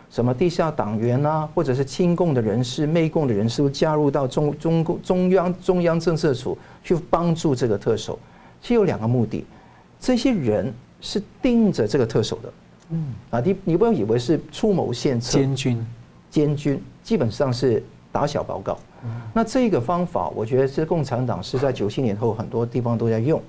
[0.09, 8.16] 什么地下党员啊，或者是亲共的人士、媚共的人士，都加入到中中共中央中央政策组去帮助这个特首。
[8.62, 9.45] 其实有两个目的，
[9.99, 10.72] 这些人
[11.07, 12.52] 是盯着这个特首的。
[12.90, 15.86] 嗯啊，你你不要以为是出谋献策，监军，
[16.28, 17.80] 监军基本上是
[18.11, 18.76] 打小报告。
[19.32, 23.40] 那这个方法，我觉得是共产党是在九七年后很多地方都在用。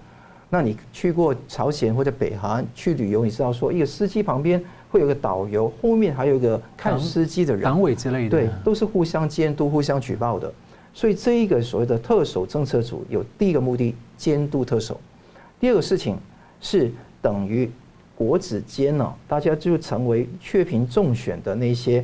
[0.49, 10.53] 那你去过朝鲜或者北韩去旅游，你知道说一个司机旁边会有个导游，后面还有一个看司机的人，党委之类的，对，都是互相监督、互相举报的。
[10.93, 14.99] 所以这一个所谓的特首政策组有第一个目的监督特首，
[15.59, 16.17] 第二个事情
[16.61, 16.91] 是
[17.27, 17.69] 等于
[18.15, 22.01] 国子监呢，大家就成为雀屏中选的那些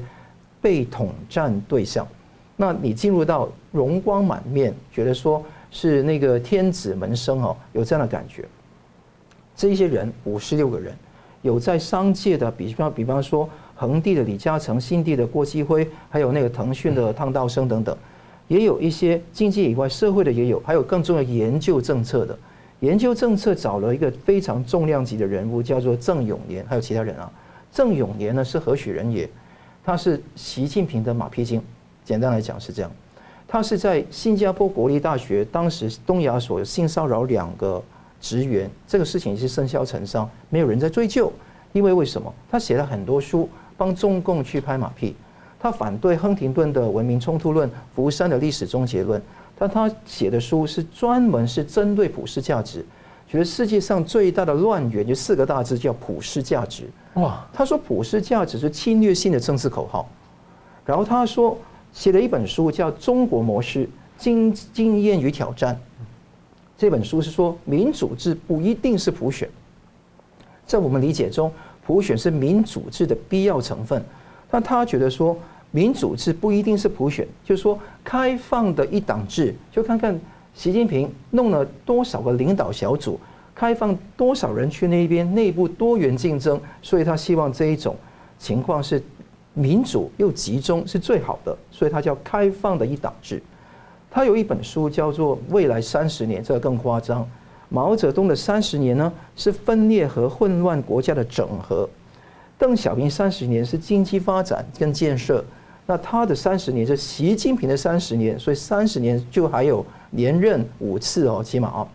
[0.62, 2.06] 被统战对象。
[2.58, 8.44] 那你进入到荣光满面，觉得说是那个天子门生哦，有这样的感觉。
[9.56, 10.94] 这些人五十六个人，
[11.42, 17.98] 有在商界的，比方比方说恒地的李嘉诚、新地的郭基辉，还有那个腾讯的汤道生等等，
[18.50, 22.38] 也有一些经济以外社会的也有，还有更重要研究政策的，
[22.84, 27.32] 研究政策找了一个非常重量级的人物，叫做郑永年，还有其他人啊。
[27.72, 29.28] 郑永年呢是何许人也？
[29.86, 31.64] 他是习近平的马屁精。
[32.04, 32.92] 简单来讲是这样，
[33.48, 37.82] 他是在新加坡国立大学，当时东亚所性骚扰两个
[38.20, 41.32] 职员，这个事情是甚嚣尘上，没有人在追究，
[41.72, 42.34] 因为为什么？
[42.52, 45.16] 他写了很多书，帮中共去拍马屁，
[45.58, 49.22] 他反对亨廷顿的《文明冲突论》、福山的历史终结论，
[49.64, 52.86] 但他写的书是专门是针对普世价值，
[53.26, 56.84] 觉得世界上最大的乱源就四个大字叫普世价值。
[57.14, 60.06] 哇，他说普世价值是侵略性的政治口号，
[60.86, 61.58] 然后他说。
[61.94, 63.88] 写了一本书叫《中国模式：
[64.18, 65.76] 经经验与挑战》。
[66.76, 69.48] 这本书是说，民主制不一定是普选，
[70.66, 71.52] 在我们理解中，
[71.86, 74.04] 普选是民主制的必要成分。
[74.50, 75.38] 但他觉得说，
[75.76, 80.18] 民主制不一定是普选，就是说，开放的一党制，就看看
[80.54, 83.20] 习近平弄了多少个领导小组，
[83.54, 87.94] 开放多少人去那边，内部多元竞争，所以他希望这一种
[88.40, 89.04] 情况是。
[89.56, 93.40] 民主又集中是最好的，所以他叫开放的一党制。
[94.10, 97.24] 他有一本书叫做《未来三十年》，这个更夸张。
[97.70, 101.88] 毛泽东的三十年呢，是分裂和混乱国家的整合；
[102.58, 105.46] 邓小平三十年是经济发展跟建设。
[105.86, 111.88] 那他的三十年是习近平的三十年，所以三十年就还有连任五次哦，起码啊。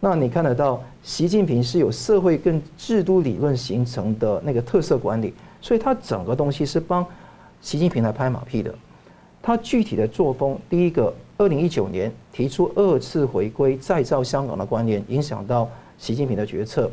[0.00, 5.32] 那你看得到，习近平是有社会跟制度理论形成的那个特色管理。
[5.60, 7.06] 所以他整个东西是帮
[7.62, 8.74] 习近平来拍马屁的。
[9.40, 15.66] 他具体的作风，第一个，二零一九年提出二次回归、再造香港的观念，影响到
[15.96, 16.90] 习近平的决策。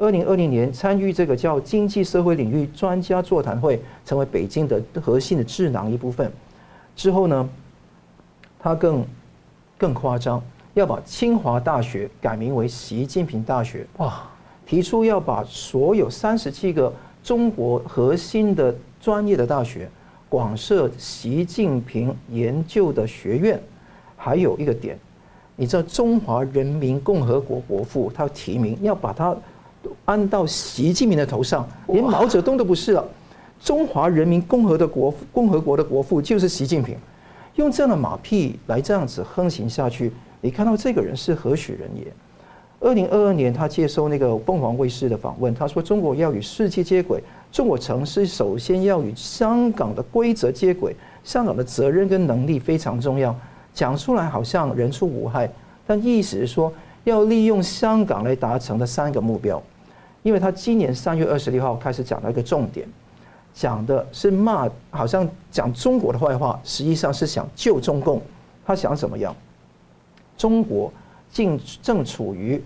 [0.00, 6.32] 二零二零年参与这个叫经济社会领域专家座谈会，成为北京的核心的智囊一部分。
[6.96, 7.46] 之后呢，
[8.58, 9.04] 他更
[9.76, 10.42] 更夸张，
[10.72, 13.86] 要把清华大学改名为习近平大学。
[13.98, 14.22] 哇！
[14.66, 16.92] 提出要把所有三十七个。
[17.22, 19.86] 中国核心的专业的大学，
[20.26, 23.60] 广设习近平研究的学院，
[24.16, 24.98] 还有一个点，
[25.54, 29.36] 你知道中华人民共和国国父，他提名要把他
[30.04, 33.04] 安到习近平的头上，连毛泽东都不是了。
[33.60, 36.96] 中华人民共和的国共和国的国父就是习近平，
[37.56, 42.06] 用这样的马屁来这样子横行下去，你看到这个人是何许人也？
[42.80, 47.22] 二零二二年，他接受那个凤凰卫视的访问，他说：“中国要与世界接轨，
[47.52, 53.36] 中国城市首先要与香港的规则接轨，香港的责任跟能力非常重要。”
[53.74, 55.48] 讲出来好像人畜无害，
[55.86, 56.72] 但意思是说
[57.04, 59.62] 要利用香港来达成的三个目标。
[60.22, 62.86] 因为他今年三月二十六号开始讲了一个重点，
[63.54, 68.20] 讲的是骂，好像讲中国的坏话，实际上是想救中共。
[68.66, 69.34] 他想怎么样？
[70.36, 70.92] 中国。
[71.32, 72.60] 正正处于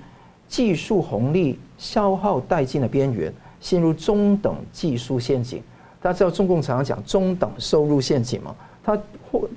[0.49, 3.30] 技术红利消耗殆尽的边缘，
[3.61, 5.62] 陷入中等技术陷阱。
[6.01, 8.57] 大家知道中共常常讲中等收入陷阱嘛？
[8.82, 8.99] 他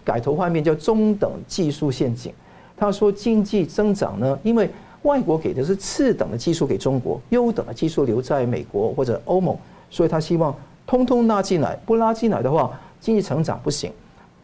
[0.04, 2.34] 改头换面叫中等技术陷阱。
[2.78, 4.70] 他说经济增长呢，因为
[5.02, 9.58] 外国给的是次等的技术给中国，优等的技术留在美国或者欧盟，
[9.90, 10.54] 所以他希望
[10.86, 11.76] 通通拉进来。
[11.86, 13.92] 不拉进来的话，经济成长不行。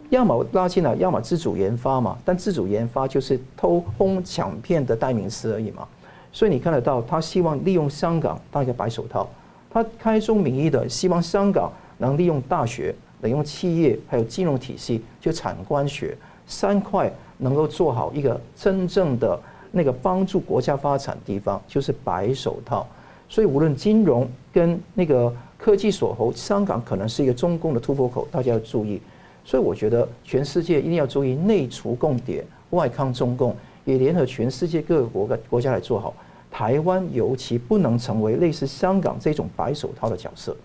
[0.09, 2.17] 要么拉进来，要么自主研发嘛。
[2.23, 5.87] 但自主研发就是偷哄抢骗的代名词而已嘛。
[6.31, 9.27] 所以你看得到，他希望利用香港当一个白手套，
[9.69, 16.15] 他开宗明义的希望香港能利用大学、能用企业还有金融体系，就产官学
[16.45, 17.11] 三块
[17.43, 19.37] 能够做好一个真正的
[19.71, 22.87] 那个帮助国家发展的地方，就是白手套。
[23.27, 29.01] 所以无论金融跟那个科技锁喉，香港可能是一个中共的突破口，大家要注意。
[29.43, 36.13] 所以我觉得全世界一定要注意内除共谍，外抗中共，也联合全世界各个国国家来做好。
[36.49, 40.55] 台湾尤其不能成为类似香港这种白手套的角色，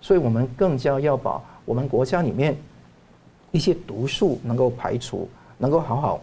[0.00, 2.54] 所以我们更加要把我们国家里面
[3.50, 5.26] 一些毒素能够排除，
[5.56, 6.20] 能够好好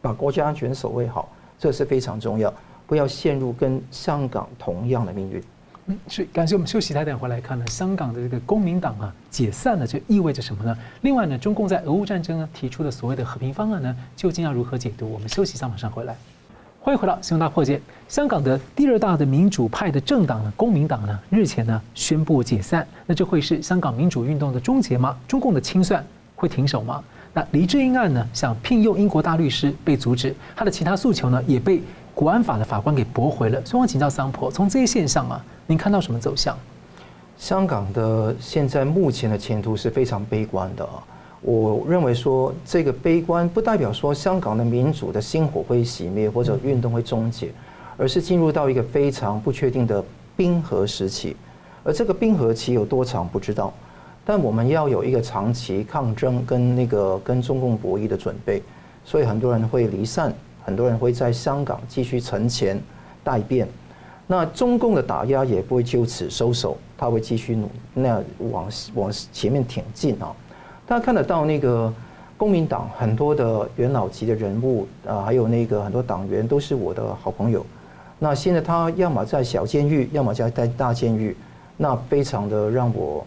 [0.00, 1.28] 把国家安全守卫好，
[1.58, 2.52] 这是非常重要，
[2.86, 5.42] 不要陷入跟香港同样的命运。
[5.86, 10.76] 嗯，是感谢我们休息台等回来看呢，香港的这个公民党啊解散了，这意味着什么呢？
[11.00, 15.10] 另外呢，中共在俄乌战争呢提出的所谓的和平方案呢，究竟要如何解读？
[15.10, 16.16] 我们休息一下，马上回来。
[16.82, 17.76] 欢迎回到《新闻大破解》。
[18.08, 22.86] 香港的第二大的民主派的政党呢，公民党呢，日前呢宣布解散。
[23.04, 25.14] 那这会是香港民主运动的终结吗？
[25.28, 26.02] 中共的清算
[26.34, 27.04] 会停手吗？
[27.32, 31.80] 那黎智英案呢，想聘用英国大律师被阻止，他的其他诉求呢也被
[32.14, 33.64] 国安法的法官给驳回了。
[33.64, 36.56] 所以我请教桑普，从这些现象啊，您看到什么走向？
[37.38, 40.86] 香港的现在目前的前途是非常悲观的。
[41.40, 47.50] 我认为说，这个悲观不代表说香港的民主的星火会熄灭或者运动会终结，
[47.96, 50.04] 而是进入到一个非常不确定的
[50.36, 51.34] 冰河时期。
[51.82, 53.72] 而这个冰河期有多长不知道，
[54.30, 58.62] 但我们要有一个长期抗争跟那个跟中共博弈的准备。
[59.04, 60.32] 所以很多人会离散，
[60.64, 62.80] 很多人会在香港继续存钱
[63.24, 63.66] 待变。
[64.28, 68.22] 那中共的打压也不会就此收手，他会继续努那
[68.52, 70.32] 往往前面挺进啊。
[70.86, 71.92] 大家看得到那个
[72.36, 77.66] 公民党很多的元老级的人物啊，还有那个很多党员都是我的好朋友。
[78.20, 81.36] 那现在他要么在小监狱，要么在在大监狱，
[81.76, 83.26] 那非常的让我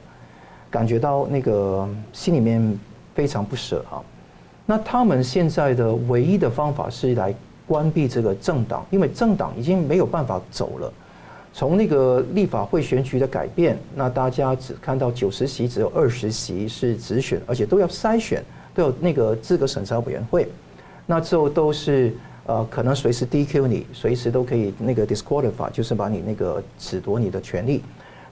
[0.74, 2.80] 感觉到那个心里面
[3.14, 4.02] 非常不舍啊。
[4.66, 7.32] 那他们现在的唯一的方法是来
[7.68, 10.92] 关闭这个政党，因为政党已经没有办法走了。
[11.54, 18.44] 从那个立法会选举的改变，那大家只看到九十席只有二十席是直选，而且都要筛选，
[18.74, 20.48] 都有那个资格审查委员会，
[21.06, 22.12] 那之后都是
[22.48, 27.84] 呃可能随时 DQ 你，随时都可以那个 disqualify，就是把你那个褫夺你的权利。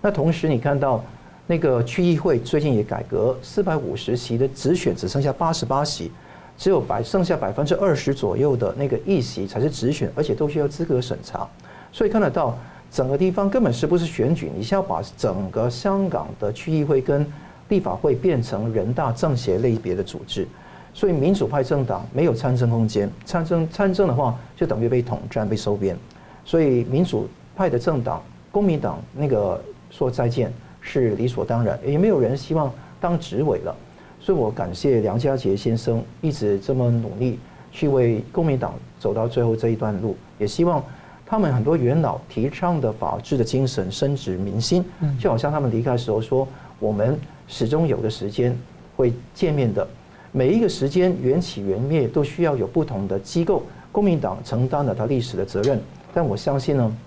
[0.02, 1.04] 那同时你看到
[1.52, 6.10] 那个区议会最近也改革，四百五十席的直选只剩下八十八席，
[6.58, 11.45] 只有百剩下百分之二十左右的那个议席才是直选，而且都需要资格审查，
[11.91, 12.58] 所以看得到。
[12.89, 14.49] 整个地方根本是不是选举？
[14.54, 17.26] 你是要把整个香港的区议会跟
[17.70, 20.45] 立法会变成人大政协类别的组织，
[20.93, 25.97] 所以民主派政党没有参政空间，参政参政的话就等于被统战、被收编，
[26.45, 28.22] 所以民主派的政党、
[28.52, 33.73] 公民党那个说再见是理所当然，也没有人希望当执委了。
[34.19, 37.39] 所以我感谢梁家杰先生一直这么努力
[37.71, 40.84] 去为公民党走到最后这一段路，也希望。
[41.23, 44.84] 他们很多元老提倡的法治的精神深植民心，
[45.17, 46.45] 就好像他们离开的时候说
[46.77, 47.17] ：“我们
[47.47, 48.53] 始终有个时间
[48.97, 49.88] 会见面的，
[50.34, 53.63] 每一个时间缘起缘灭都需要有不同的机构。
[53.93, 55.79] 公民党承担了它历史的责任，
[56.13, 56.97] 但我相信呢，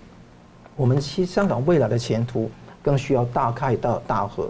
[0.74, 2.50] 我们其香港未来的前途
[2.84, 4.48] 更需要大开大大合，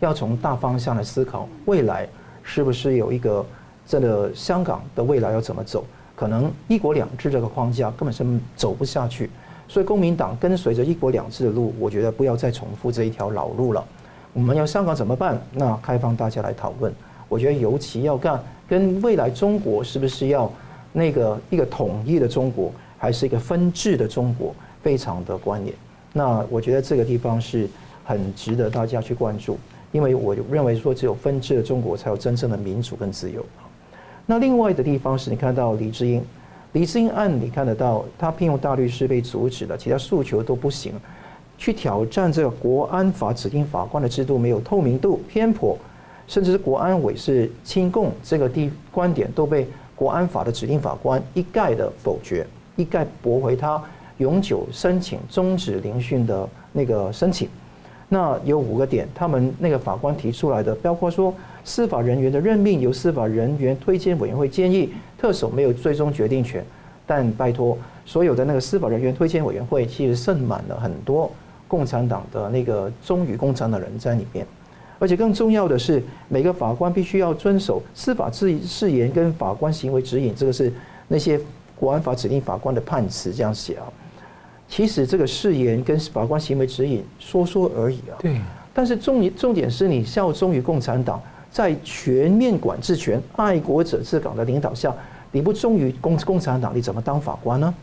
[0.00, 2.06] 要从大方向来思考未来
[2.42, 3.46] 是不是有一个
[3.86, 5.84] 这个香港的未来要怎么走。”
[6.16, 8.24] 可能一国两制这个框架根本是
[8.56, 9.28] 走不下去，
[9.68, 13.84] 所以公民党跟随着一国两制的路，我觉得不要再重复这一条老路了。
[14.32, 15.38] 我们要香港怎么办？
[15.52, 16.90] 那开放大家来讨论。
[17.28, 20.50] 我觉得尤其要干跟未来中国是不是要
[20.90, 25.76] 那个一个统一的中国，还是一个分治的中国，非常的关联。
[26.16, 27.68] 那我觉得这个地方是
[28.02, 29.58] 很值得大家去关注，
[29.92, 33.44] 因为我认为说只有分治的中国才有真正的民主跟自由。
[34.24, 36.24] 那另外的地方是你看到黎智英，
[36.72, 40.94] 黎智英案你看得到，他聘用大律师被阻止了，其他诉求都不行，
[41.58, 45.76] 去挑战这个国安法指定法官的制度没有透明度、偏颇，
[46.26, 53.82] 甚至是国安委是亲共这个地观点都被国安法的指定法官一概的否决，一概驳回他
[54.18, 57.48] 永久申请终止聆讯的那个申请。
[58.08, 61.34] 那有五个点，他们那个法官提出来的，包括说。
[61.68, 64.88] 司法人员的任命由司法人员推荐委员会建议，
[65.18, 66.64] 特首没有最终决定权。
[67.04, 71.28] 但拜托，所有的那个司法人员推荐委员会其实盛满了很多
[71.66, 74.46] 共产党的那个忠于共产党的人在里面。
[75.00, 80.32] 而且更重要的是，每个法官必须要遵守司法誓誓言跟法官行为指引。
[80.32, 80.72] 这个是
[81.08, 81.40] 那些
[81.74, 83.90] 国安法指定法官的判词这样写啊。
[84.68, 88.16] 其实这个誓言跟法官行为指引说说而已啊。
[88.18, 88.40] 对。
[88.72, 91.20] 但是重重点是你效忠于共产党。
[91.48, 94.94] 在全面管制权、爱国者治港的领导下，
[95.32, 97.74] 你不忠于共共产党，你怎么当法官呢？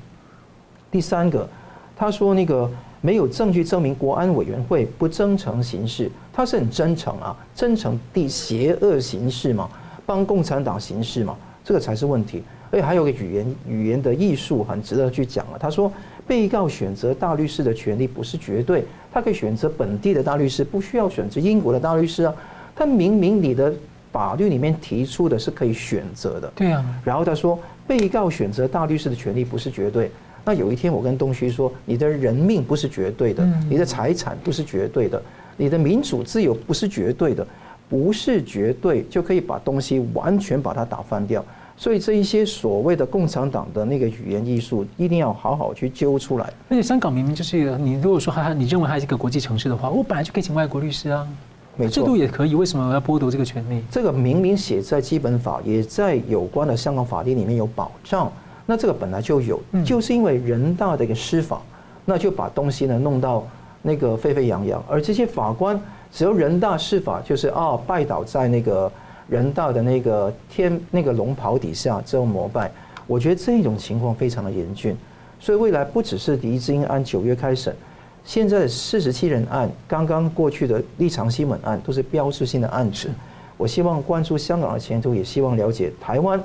[0.91, 1.49] 第三个，
[1.95, 2.69] 他说那个
[3.01, 9.67] 没有证据证明国安委员会不真诚行事，他是很真诚啊，真诚地邪恶行事嘛，
[10.05, 12.43] 帮共产党行事嘛，这个才是问题。
[12.69, 15.57] 而且还有个语言语言的艺术很值得去讲啊。
[15.59, 15.91] 他说，
[16.27, 22.33] 被告选择大律师的权利不是绝对，他可以选择本地的大律师，不需要选择英国的大律师啊。
[22.75, 23.73] 他明明你的
[24.11, 26.83] 法律里面提出的是可以选择的，对啊。
[27.03, 30.09] 然后他说，被告选择大律师的权利不是绝对。
[30.45, 35.21] 那有一天我跟东旭说，你的人命不是绝对的，你的财产不是绝对的，
[35.55, 37.45] 你的民主自由不是绝对的，
[37.87, 41.45] 不是绝对就可以把东西完全把它打翻掉。
[41.83, 46.45] 所以这一些所谓的共产党的那个语言艺术，一定要好好去揪出来。
[46.69, 51.27] 而且香港明明就是一个，你如果说它，你认为它是一个国际城市的话，我本来就可以请外国律师啊，
[51.75, 53.83] 没错，制度也可以，为什么我要剥夺这个权利？
[53.91, 58.31] 这个明明写在基本法，也在有关的香港法律里面有保障。
[58.65, 61.61] 那这个本来就有，就是因为人大的一个施法，
[62.05, 63.45] 那就把东西呢弄到
[63.81, 65.77] 那个沸沸扬扬，而这些法官
[66.13, 68.89] 只要人大施法，就是啊拜倒在那个。
[69.33, 72.71] 人大的那个天那个龙袍底下之后膜拜，
[73.07, 74.95] 我觉得这种情况非常的严峻，
[75.39, 77.75] 所以未来不只是黎智英案九月开审，
[78.23, 83.09] 现在的四十七人案，刚刚过去的立场新闻案，都是标志性的案子。
[83.57, 86.39] 我希望关注香港的前途，也希望了解台湾，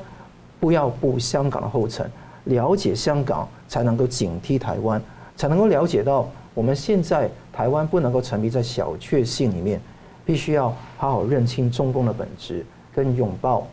[0.59, 2.11] 不要步香港的后尘，
[2.45, 4.99] 了解香港才能够警惕台湾，
[5.37, 9.79] 才能够了解到我们现在台湾不能够沉迷在小确幸里面。
[10.25, 10.69] 必须要
[10.99, 12.63] 好好认清中共的本质，
[12.99, 13.65] 跟拥抱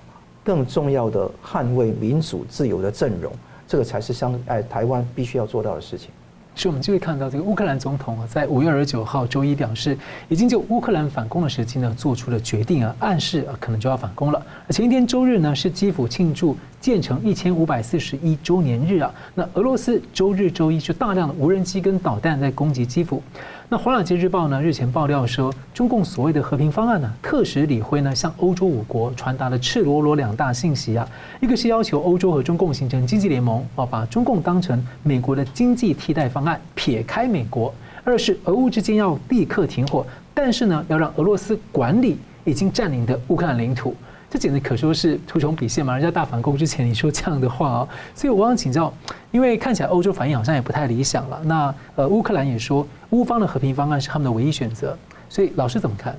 [0.43, 3.33] 更重要的捍卫民主自由的阵容，
[3.67, 6.11] 这个才是相哎台湾必须要做到的事情。
[6.53, 9.97] 是我们就会看到这个乌克兰总统啊，在五月二十九号周一表示，
[10.29, 14.45] 已经就乌克兰反攻的时机呢做出了决定啊，暗示啊可能就要反攻了。
[14.69, 23.21] 前一天周日呢是基辅庆祝建成一千五百四十一周年日啊，那俄罗斯周日周一就大量的无人机跟导弹在攻击基辅。
[23.67, 31.07] 那《华尔街日报》呢日前爆料说，中共所谓的和平方案呢，特使李辉呢向欧洲五国传达了赤裸裸两大信息啊，
[31.41, 43.95] 一个是要求欧洲和中共形成经济联盟啊，把中共当成美国的经济替代方案，撇开美国；二是俄乌之间要立刻停火，但是呢要让俄罗斯管理已经占领的乌克兰领土。
[44.29, 45.93] 这简直可说是图穷匕见嘛！
[45.93, 48.91] 人家大反攻之前你说这样的话哦，所以我想请教，
[49.31, 51.39] 因为看起来欧洲反应好像也不太理想了。
[51.45, 54.97] 那呃，乌克兰也说乌方的和平方案是他们的唯一选择，
[55.29, 56.17] 所以老师怎么看？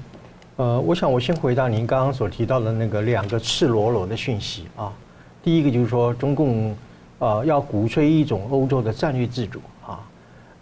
[0.57, 4.91] 呃，我想我先回答您刚刚所提到的那个两个赤裸裸的讯息啊。
[5.43, 6.75] 第一个就是说，中共
[7.19, 10.01] 呃要鼓吹一种欧洲的战略自主啊，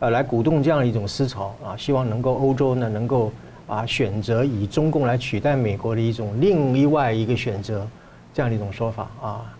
[0.01, 3.31] 呃，来鼓动这样一种思潮啊，希望能够欧洲呢能够。
[3.67, 7.87] 啊，选择以中共来取代美国的一种另外一个选择，
[8.35, 9.55] 这样的一种说法啊。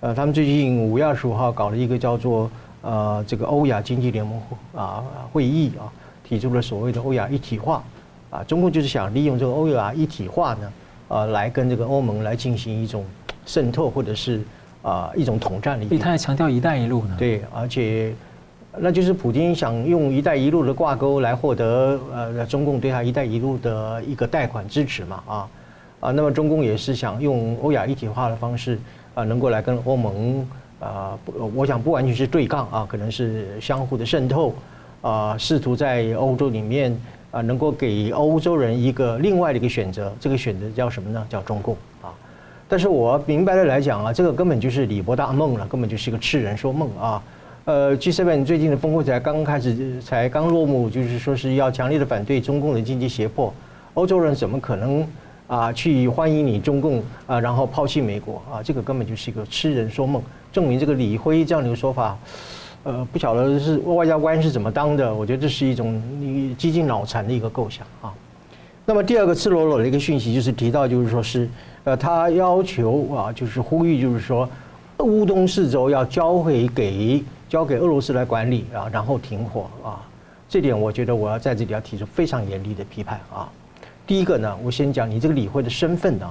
[0.00, 2.50] 呃，他们最近五月二十五号搞了一个叫做
[2.82, 4.38] 呃这个欧亚经济联盟
[4.74, 5.02] 啊
[5.32, 5.88] 会议啊，
[6.22, 7.82] 提出了所谓的欧亚一体化
[8.28, 8.44] 啊。
[8.44, 10.72] 中共就是想利用这个欧亚一体化呢，
[11.08, 13.04] 呃，来跟这个欧盟来进行一种
[13.46, 14.42] 渗透或者是
[14.82, 15.88] 啊一种统战的。
[15.88, 17.16] 所以他还强调“一带一路”呢。
[17.18, 18.14] 对，而且。
[18.78, 25.48] 那就是普京想用“一带一路”的挂钩来获得呃中共对他“一带一路”的一个贷款支持嘛啊
[26.00, 28.78] 啊，那么中共也是想用欧亚一体化的方式
[29.14, 30.46] 啊，能够来跟欧盟
[30.78, 31.18] 啊，
[31.54, 34.54] 我想不完全是对抗啊，可能是相互的渗透
[35.00, 36.94] 啊，试图在欧洲里面
[37.30, 41.26] 啊，能够给欧洲人一个另外的一个选择，这个选择叫什么呢？
[41.30, 42.12] 叫中共啊。
[42.68, 47.22] 但是我明白的来讲啊，这个根本就是李博大梦了，根本就是一个痴人说梦啊。
[47.66, 53.52] 呃，G7 最近的峰会才刚开始，才刚落幕，就是说是要强烈的反对中共的经济胁迫。
[53.94, 55.04] 欧洲人怎么可能
[55.48, 58.62] 啊去欢迎你中共啊，然后抛弃美国啊？
[58.62, 60.22] 这个根本就是一个痴人说梦。
[60.52, 62.16] 证明这个李辉这样的一个说法，
[62.84, 65.12] 呃，不晓得是外交官是怎么当的。
[65.12, 68.14] 我觉得这是一种你几近脑残的一个构想啊。
[68.84, 71.48] 那么第二个赤裸裸的一个讯息就是提到，就是说是
[71.82, 74.48] 呃，他要求啊，就是呼吁，就是说
[74.98, 77.24] 乌东四州要交回给。
[77.48, 80.02] 交给俄罗斯来管理啊，然后停火啊，
[80.48, 83.48] 这点我觉得我要在这里要提出非常严厉的批判啊。
[84.06, 86.30] 第一个呢，我先讲你这个理会的身份呢，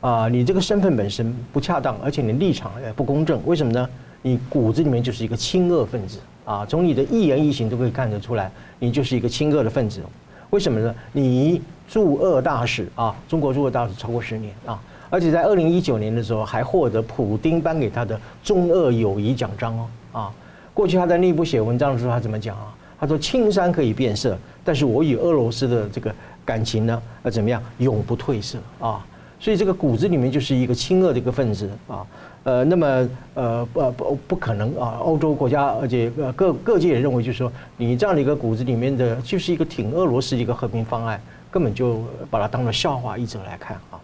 [0.00, 3.40] 啊，你这个身份本身不恰当，而且你立场也不公正。
[3.46, 3.88] 为什么呢？
[4.22, 8.50] 你骨子里面就是一个亲俄分子啊，从你的一言一行都可以看得出来，
[8.80, 10.02] 你就是一个亲俄的分子。
[10.50, 10.94] 为什么呢？
[11.12, 20.34] 你驻俄大使啊，中国驻俄大使超过十年啊，而且在二零一九年的时候还获得普丁颁给他的中俄友谊奖章哦啊。
[20.78, 22.72] 过去他在内部写文章的时候，他怎么讲啊？
[23.00, 26.14] 他说：“青山可以变色，但是我与俄罗斯的这个
[26.44, 29.04] 感情呢，呃，怎么样，永不褪色啊！”
[29.40, 32.06] 所以这个骨子里面就是一个亲俄的一个分子啊。
[32.44, 41.20] 呃，那么呃不不不可能啊，欧洲国家而且呃各各界也认为就是说，你这样的一个骨子里面的就是一个挺俄罗斯的一个和平方案，
[41.50, 43.98] 根本就把它当做笑话一直来看啊。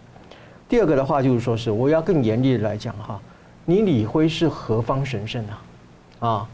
[0.67, 3.17] 第二个的话就是说是我要更严厉的来讲哈，
[3.63, 5.61] 你李辉是何方神圣啊？
[6.19, 6.49] 啊，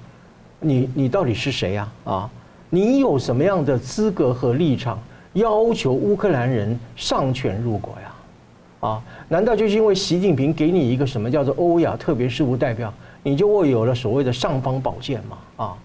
[0.62, 1.91] 你你到底是谁呀？
[2.05, 2.30] 啊，
[2.70, 4.97] 你有什么样的资格和立场
[5.34, 8.88] 要求乌克兰人上权入国呀？
[8.88, 12.91] 啊，难道就是因为习近平给你一个什么叫做欧亚特别事务代表，
[13.22, 15.38] 你就握有了所谓的尚方宝剑吗？
[15.57, 15.78] 啊，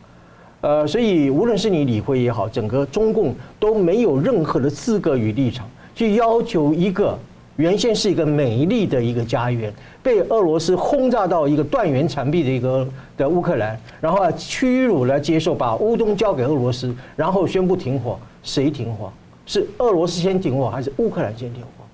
[0.62, 7.18] 呃，所以无论是你李辉也好，整个中共都没有任何的资格与立场去要求一个
[7.57, 12.86] 原先是一个美丽的一个家园，被俄罗斯轰炸到一个断垣残壁的一个
[13.16, 19.11] 的乌克兰，然后屈辱来接受把乌东交给俄罗斯，然后宣布停火，谁停火？
[19.46, 21.84] 是俄罗斯先停火，还是乌克兰先停火？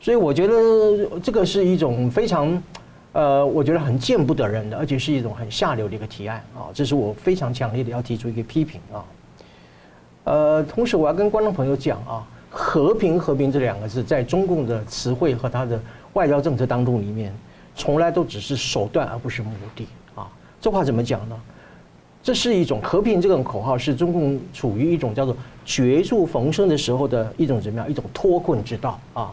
[0.00, 2.62] 所以我觉得这个是一种非常，
[3.12, 6.68] 呃，我觉得很见不得人的，而且是一种很下流的一个提案啊！
[6.74, 9.04] 这是我非常强烈的要提出一个批评啊。
[10.24, 15.80] 呃，同时我要跟观众朋友讲啊，和平和平这两个字，在中共的词汇和他的
[16.14, 17.32] 外交政策当中里面，
[17.76, 20.28] 从来都只是手段而不是目的啊。
[20.60, 21.36] 这话怎么讲呢？
[22.22, 25.34] 这是一种和平这个口号，是中共处于一种叫做
[25.64, 27.88] 绝处逢生的时候的一种怎么样？
[27.88, 29.32] 一种脱困之道啊。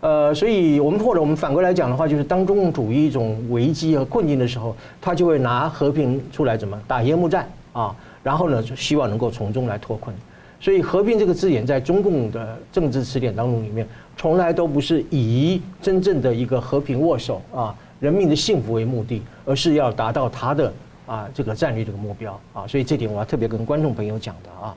[0.00, 10.14] 呃，所以我们或者我们反过来讲的话，就是当中共处于一种危机和困境的时候，他就会拿和平出来怎么打烟幕战啊，然后呢，就希望能够从中来脱困。
[10.62, 13.86] 所以“和平”这个字眼在中共的政治词典当中里面，
[14.16, 20.72] 从来都不是以真正的一个和平握手啊、人民的幸福为目的，而是要达到他的
[21.04, 22.64] 啊这个战略这个目标啊。
[22.68, 24.76] 所以这点我要特别跟观众朋友讲的啊。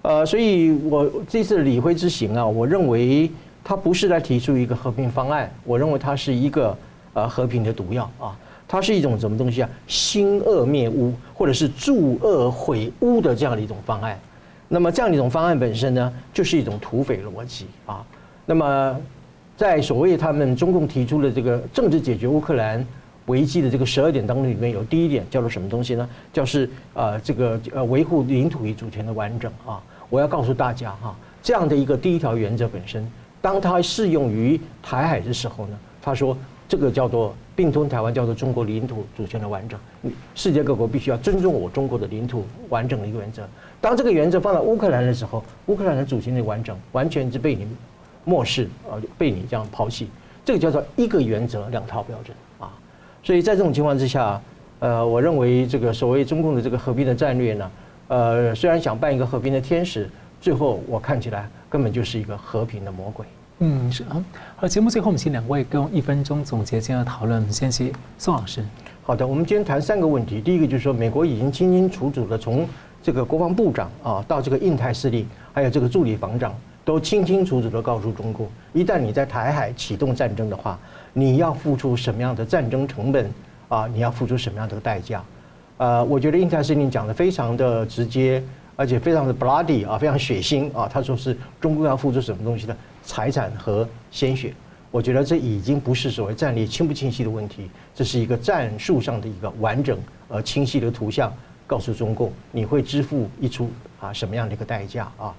[0.00, 3.30] 呃，所以我这次李辉之行啊，我认为。
[3.66, 6.76] 他不是来提出一个和平方案，我认为它是一个
[7.14, 8.36] 呃和平的毒药啊，
[8.68, 9.70] 它是一种什么东西啊？
[9.86, 14.20] 兴恶灭污，或者是助恶毁污的这样的一种方案。
[14.68, 18.04] 那么这样一种方案本身呢，就是一种土匪逻辑啊。
[18.46, 19.00] 那么
[19.56, 22.84] 在所谓他们中共提出的这个政治解决乌克兰
[23.26, 26.08] 危机的这个十二点当中里面有第一点叫做什么东西呢？
[26.32, 29.80] 叫是呃这个呃维护领土与主权的完整啊。
[30.10, 33.06] 我要告诉大家哈，这样的一个第一条原则本身。
[33.40, 36.36] 当它适用于台海的时候呢，他说
[36.68, 39.78] 这个叫做并吞台湾，叫做中国领土主权的完整。
[40.34, 43.46] 世界各国必须要尊重我中国的领土完整的一个原则。
[43.84, 47.68] 当这个原则放到乌克兰的时候，乌克兰的主权的完整完全是被你
[48.24, 50.08] 漠视，呃，被你这样抛弃。
[50.42, 52.72] 这个叫做一个原则两套标准啊。
[53.22, 54.40] 所以在这种情况之下，
[54.78, 57.70] 呃，我认为这个所谓中共的这个和平的战略呢，
[58.08, 60.08] 呃，虽然想扮一个和平的天使，
[60.40, 61.46] 最后我看起来。
[61.68, 63.26] 根本就是一个和平的魔鬼。
[63.58, 64.24] 嗯，是啊。
[64.56, 67.52] 好，节目最后我们请两位跟一分钟总结今天的讨论。
[67.52, 68.64] 先请宋老师。
[69.02, 70.40] 好的，我们今天谈三个问题。
[70.40, 72.66] 第一个就是说，美国已经清清楚楚的从
[73.04, 76.54] 这个国防部长啊，到这个印太司令，还有这个助理防长，
[76.86, 80.78] 都清清楚楚的告诉中共，一旦你在台海启动战争的话，
[81.12, 83.30] 你要付出什么样的战争成本
[83.68, 83.86] 啊？
[83.92, 85.22] 你要付出什么样的代价？
[85.76, 88.42] 呃，我觉得印太司令讲的非常的直接。
[88.76, 90.90] 而且非常的 bloody 啊，非常血腥啊！
[90.92, 94.52] 他说是中共要付出什么东西的财产和鲜血。
[94.90, 99.96] 我觉得这已经不是所谓战略清不清晰的问题，这是一个战术上的一个完整
[100.28, 101.32] 而清晰的图像，
[101.66, 105.34] 告诉中共你会支付一出啊什么样的一个代价啊？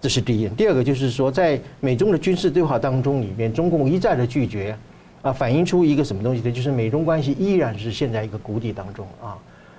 [0.00, 0.48] 这是第一。
[0.50, 4.76] 第二个就是说，在美中的军事对话当中里面，中共一再的拒绝
[5.22, 6.52] 啊，反映出一个什么东西呢？
[6.52, 9.36] 就是美中关系依然是陷在一个谷底当中啊。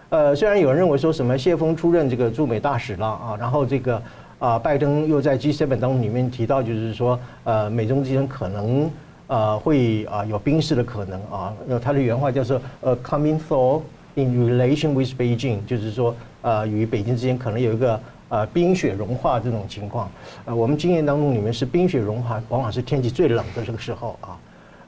[0.10, 4.02] 呃，虽然有人认为说什么谢锋出任这个驻美大使了啊，然后这个
[4.40, 8.92] 啊，拜登又在 G7 当中里面提到，就是说呃，美中之间可能
[9.28, 13.82] 呃会啊有冰释的可能啊，那他的原话叫做呃 coming thaw
[14.16, 18.00] in relation with Beijing，就是说呃与北京之间可能有一个
[18.30, 20.10] 呃冰雪融化这种情况。
[20.46, 24.40] 呃，我们经验当中里面是冰雪融化，往往是天气最冷的这个时候啊，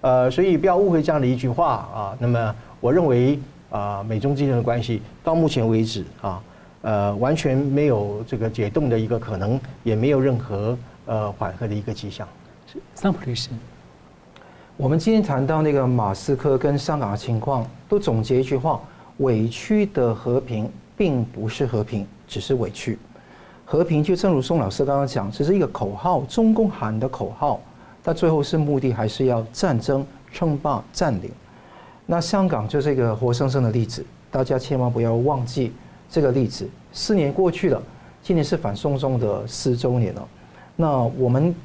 [0.01, 2.17] 呃，所以不要误会这样的一句话啊。
[2.19, 3.39] 那么我认为。
[3.71, 6.43] 啊，美中之间的关系到目前为止啊，
[6.81, 12.27] 呃，完全没有这个解冻的一个可能，也没有任何呃缓和的一个迹象。
[12.67, 13.49] 是桑普律师，
[14.75, 18.81] 我们今天谈到那个马斯克跟香港的情况，都总结一句话：
[19.21, 22.97] 委屈的和平并不是和平，只是委屈。
[23.65, 27.59] 和平就正如宋老师刚刚讲，只是一个口号，中共喊的口号，
[28.03, 31.31] 但最后是目的还是要战争、称霸、占领。
[32.05, 35.71] 那香港就是一个活生生的例子，大家千万不要忘记
[36.09, 36.67] 这个例子。
[36.91, 37.81] 四年过去了，
[38.21, 40.27] 今年是反送中的四周年了。
[40.75, 41.55] 那我们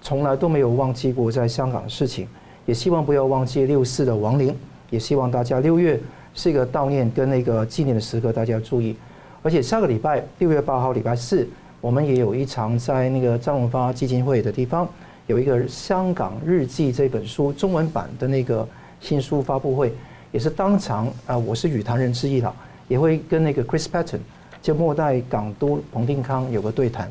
[0.00, 2.28] 从来都没有忘记过在香港的事情，
[2.66, 4.54] 也希望不要忘记六四的亡灵，
[4.90, 5.98] 也希望大家六月
[6.36, 8.94] 是一个悼念跟那个纪念的时刻，大家要注意。
[9.42, 11.48] 而且下个礼拜六月八号礼拜四，
[11.80, 14.88] 我们也有一场在那个张荣发基金会的地方，
[15.26, 18.68] 有一个《香港日记》这本书中文版的那个
[19.00, 19.92] 新书发布会，
[20.30, 22.54] 也是当场啊，我是与谈人之一了，
[22.86, 24.18] 也会跟那个 Chris Patten
[24.60, 27.10] 就末代港督彭定康有个对谈。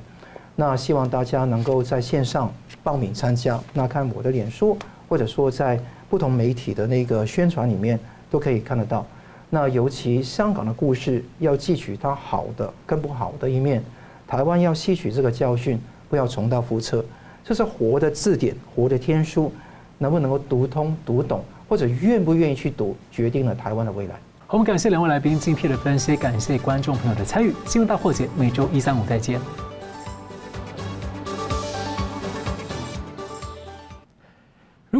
[0.56, 2.54] 那希望大家能够在线上
[2.84, 4.78] 报名参加，那看我的脸书，
[5.10, 8.00] 或者说在不同媒体的那个宣传里面
[8.30, 9.06] 都可以看得到。
[9.50, 13.84] 那尤其香港的故事，要汲取它好的跟不好的一面，
[14.28, 15.80] 台湾要吸取这个教训，
[16.10, 17.04] 不要重蹈覆辙。
[17.44, 19.52] 这是活的字典，活的天书，
[19.98, 24.16] 能不能够读通、读懂，或者愿不愿意去读，决定了台湾的未来。
[24.48, 27.54] 我们感谢两位来宾精辟的分析，感谢观众朋友的参与。
[27.66, 29.40] 新闻大破解，每周一、三、五再见。